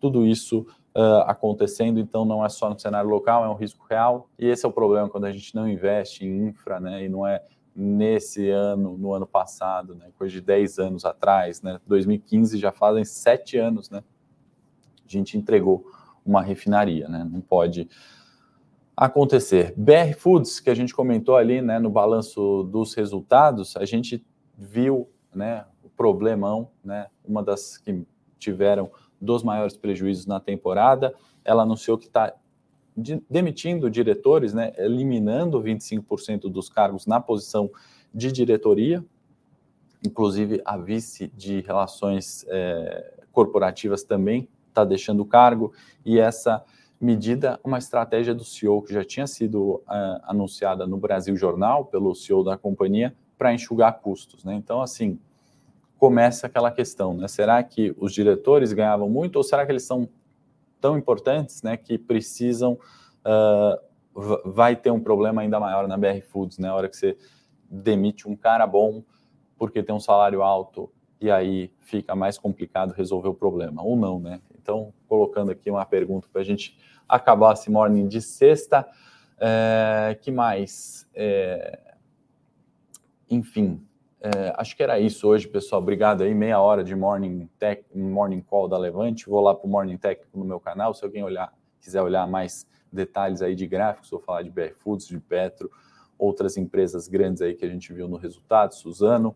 Tudo 0.00 0.26
isso 0.26 0.66
uh, 0.96 1.22
acontecendo, 1.26 2.00
então 2.00 2.24
não 2.24 2.44
é 2.44 2.48
só 2.48 2.68
no 2.68 2.78
cenário 2.78 3.08
local, 3.08 3.44
é 3.44 3.48
um 3.48 3.54
risco 3.54 3.86
real. 3.88 4.28
E 4.38 4.46
esse 4.46 4.64
é 4.64 4.68
o 4.68 4.72
problema 4.72 5.08
quando 5.08 5.24
a 5.24 5.32
gente 5.32 5.54
não 5.54 5.68
investe 5.68 6.24
em 6.24 6.48
infra, 6.48 6.80
né? 6.80 7.04
E 7.04 7.08
não 7.08 7.26
é 7.26 7.42
nesse 7.74 8.50
ano, 8.50 8.98
no 8.98 9.12
ano 9.12 9.26
passado, 9.26 9.94
né? 9.94 10.10
Coisa 10.18 10.32
de 10.32 10.40
10 10.40 10.78
anos 10.78 11.04
atrás, 11.04 11.62
né? 11.62 11.80
2015 11.86 12.58
já 12.58 12.72
fazem 12.72 13.04
sete 13.04 13.56
anos, 13.56 13.88
né? 13.90 14.02
A 15.04 15.08
gente 15.08 15.36
entregou 15.36 15.84
uma 16.24 16.42
refinaria, 16.42 17.08
né? 17.08 17.26
Não 17.30 17.40
pode 17.40 17.88
acontecer. 18.96 19.74
BR 19.76 20.14
Foods, 20.16 20.60
que 20.60 20.70
a 20.70 20.74
gente 20.74 20.94
comentou 20.94 21.36
ali, 21.36 21.62
né, 21.62 21.78
no 21.78 21.90
balanço 21.90 22.64
dos 22.64 22.94
resultados, 22.94 23.76
a 23.76 23.84
gente 23.84 24.24
viu, 24.56 25.08
né, 25.34 25.64
problemão, 25.96 26.70
né? 26.84 27.06
Uma 27.24 27.42
das 27.42 27.78
que 27.78 28.04
tiveram 28.38 28.90
dos 29.20 29.42
maiores 29.42 29.76
prejuízos 29.76 30.26
na 30.26 30.40
temporada. 30.40 31.14
Ela 31.44 31.62
anunciou 31.62 31.96
que 31.96 32.06
está 32.06 32.34
de, 32.96 33.22
demitindo 33.30 33.90
diretores, 33.90 34.52
né? 34.52 34.72
Eliminando 34.76 35.62
25% 35.62 36.50
dos 36.50 36.68
cargos 36.68 37.06
na 37.06 37.20
posição 37.20 37.70
de 38.14 38.30
diretoria, 38.30 39.04
inclusive 40.04 40.60
a 40.64 40.76
vice 40.76 41.28
de 41.28 41.60
relações 41.60 42.44
é, 42.48 43.14
corporativas 43.32 44.02
também 44.02 44.48
está 44.68 44.84
deixando 44.84 45.20
o 45.20 45.26
cargo 45.26 45.72
e 46.04 46.18
essa 46.18 46.64
medida 47.00 47.58
uma 47.64 47.78
estratégia 47.78 48.34
do 48.34 48.44
CEO 48.44 48.82
que 48.82 48.92
já 48.92 49.04
tinha 49.04 49.26
sido 49.26 49.74
uh, 49.74 49.82
anunciada 50.24 50.86
no 50.86 50.96
Brasil 50.96 51.36
Jornal 51.36 51.84
pelo 51.86 52.14
CEO 52.14 52.44
da 52.44 52.56
companhia 52.56 53.14
para 53.36 53.52
enxugar 53.52 54.00
custos, 54.00 54.44
né? 54.44 54.54
Então 54.54 54.80
assim 54.80 55.18
começa 56.02 56.48
aquela 56.48 56.72
questão, 56.72 57.14
né? 57.14 57.28
Será 57.28 57.62
que 57.62 57.94
os 57.96 58.12
diretores 58.12 58.72
ganhavam 58.72 59.08
muito 59.08 59.36
ou 59.36 59.44
será 59.44 59.64
que 59.64 59.70
eles 59.70 59.84
são 59.84 60.08
tão 60.80 60.98
importantes, 60.98 61.62
né, 61.62 61.76
que 61.76 61.96
precisam 61.96 62.72
uh, 62.72 64.40
vai 64.44 64.74
ter 64.74 64.90
um 64.90 64.98
problema 64.98 65.42
ainda 65.42 65.60
maior 65.60 65.86
na 65.86 65.96
BR 65.96 66.20
Foods, 66.28 66.58
né? 66.58 66.70
A 66.70 66.74
hora 66.74 66.88
que 66.88 66.96
você 66.96 67.16
demite 67.70 68.28
um 68.28 68.34
cara 68.34 68.66
bom 68.66 69.04
porque 69.56 69.80
tem 69.80 69.94
um 69.94 70.00
salário 70.00 70.42
alto 70.42 70.92
e 71.20 71.30
aí 71.30 71.72
fica 71.78 72.16
mais 72.16 72.36
complicado 72.36 72.90
resolver 72.90 73.28
o 73.28 73.34
problema 73.34 73.80
ou 73.84 73.96
não, 73.96 74.18
né? 74.18 74.40
Então, 74.60 74.92
colocando 75.06 75.52
aqui 75.52 75.70
uma 75.70 75.86
pergunta 75.86 76.26
para 76.32 76.40
a 76.40 76.44
gente 76.44 76.76
acabar 77.08 77.52
esse 77.52 77.70
morning 77.70 78.08
de 78.08 78.20
sexta, 78.20 78.84
é, 79.38 80.18
que 80.20 80.32
mais? 80.32 81.08
É, 81.14 81.94
enfim, 83.30 83.86
é, 84.24 84.54
acho 84.56 84.76
que 84.76 84.82
era 84.84 85.00
isso 85.00 85.26
hoje, 85.26 85.48
pessoal. 85.48 85.82
Obrigado 85.82 86.22
aí. 86.22 86.32
Meia 86.32 86.60
hora 86.60 86.84
de 86.84 86.94
morning 86.94 87.48
tech, 87.58 87.84
morning 87.92 88.40
call 88.40 88.68
da 88.68 88.78
Levante. 88.78 89.28
Vou 89.28 89.40
lá 89.40 89.52
para 89.52 89.66
o 89.66 89.68
Morning 89.68 89.96
Técnico 89.96 90.38
no 90.38 90.44
meu 90.44 90.60
canal. 90.60 90.94
Se 90.94 91.04
alguém 91.04 91.24
olhar, 91.24 91.52
quiser 91.80 92.00
olhar 92.00 92.24
mais 92.28 92.64
detalhes 92.92 93.42
aí 93.42 93.56
de 93.56 93.66
gráficos, 93.66 94.10
vou 94.10 94.20
falar 94.20 94.42
de 94.42 94.50
BR 94.50 94.74
Foods, 94.76 95.08
de 95.08 95.18
Petro, 95.18 95.68
outras 96.16 96.56
empresas 96.56 97.08
grandes 97.08 97.42
aí 97.42 97.54
que 97.54 97.64
a 97.64 97.68
gente 97.68 97.92
viu 97.92 98.06
no 98.06 98.16
resultado, 98.16 98.76
Suzano. 98.76 99.34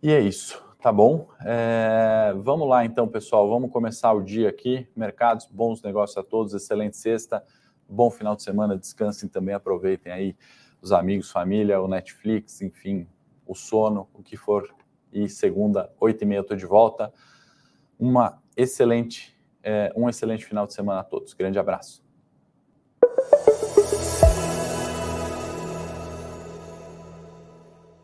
E 0.00 0.12
é 0.12 0.20
isso, 0.20 0.62
tá 0.80 0.92
bom? 0.92 1.28
É, 1.44 2.32
vamos 2.36 2.68
lá 2.68 2.84
então, 2.84 3.08
pessoal, 3.08 3.48
vamos 3.48 3.72
começar 3.72 4.12
o 4.12 4.22
dia 4.22 4.48
aqui. 4.48 4.86
Mercados, 4.94 5.48
bons 5.50 5.82
negócios 5.82 6.16
a 6.16 6.22
todos, 6.22 6.54
excelente 6.54 6.96
sexta, 6.96 7.42
bom 7.88 8.10
final 8.12 8.36
de 8.36 8.44
semana, 8.44 8.76
descansem 8.76 9.28
também, 9.28 9.56
aproveitem 9.56 10.12
aí 10.12 10.36
os 10.80 10.92
amigos, 10.92 11.32
família, 11.32 11.80
o 11.80 11.88
Netflix, 11.88 12.62
enfim, 12.62 13.08
o 13.50 13.54
sono, 13.54 14.08
o 14.14 14.22
que 14.22 14.36
for. 14.36 14.72
E 15.12 15.28
segunda, 15.28 15.92
oito 15.98 16.22
e 16.22 16.26
meia, 16.26 16.40
estou 16.40 16.56
de 16.56 16.64
volta. 16.64 17.12
Uma 17.98 18.40
excelente, 18.56 19.36
é, 19.60 19.92
um 19.96 20.08
excelente 20.08 20.46
final 20.46 20.68
de 20.68 20.72
semana 20.72 21.00
a 21.00 21.04
todos. 21.04 21.34
Grande 21.34 21.58
abraço. 21.58 22.00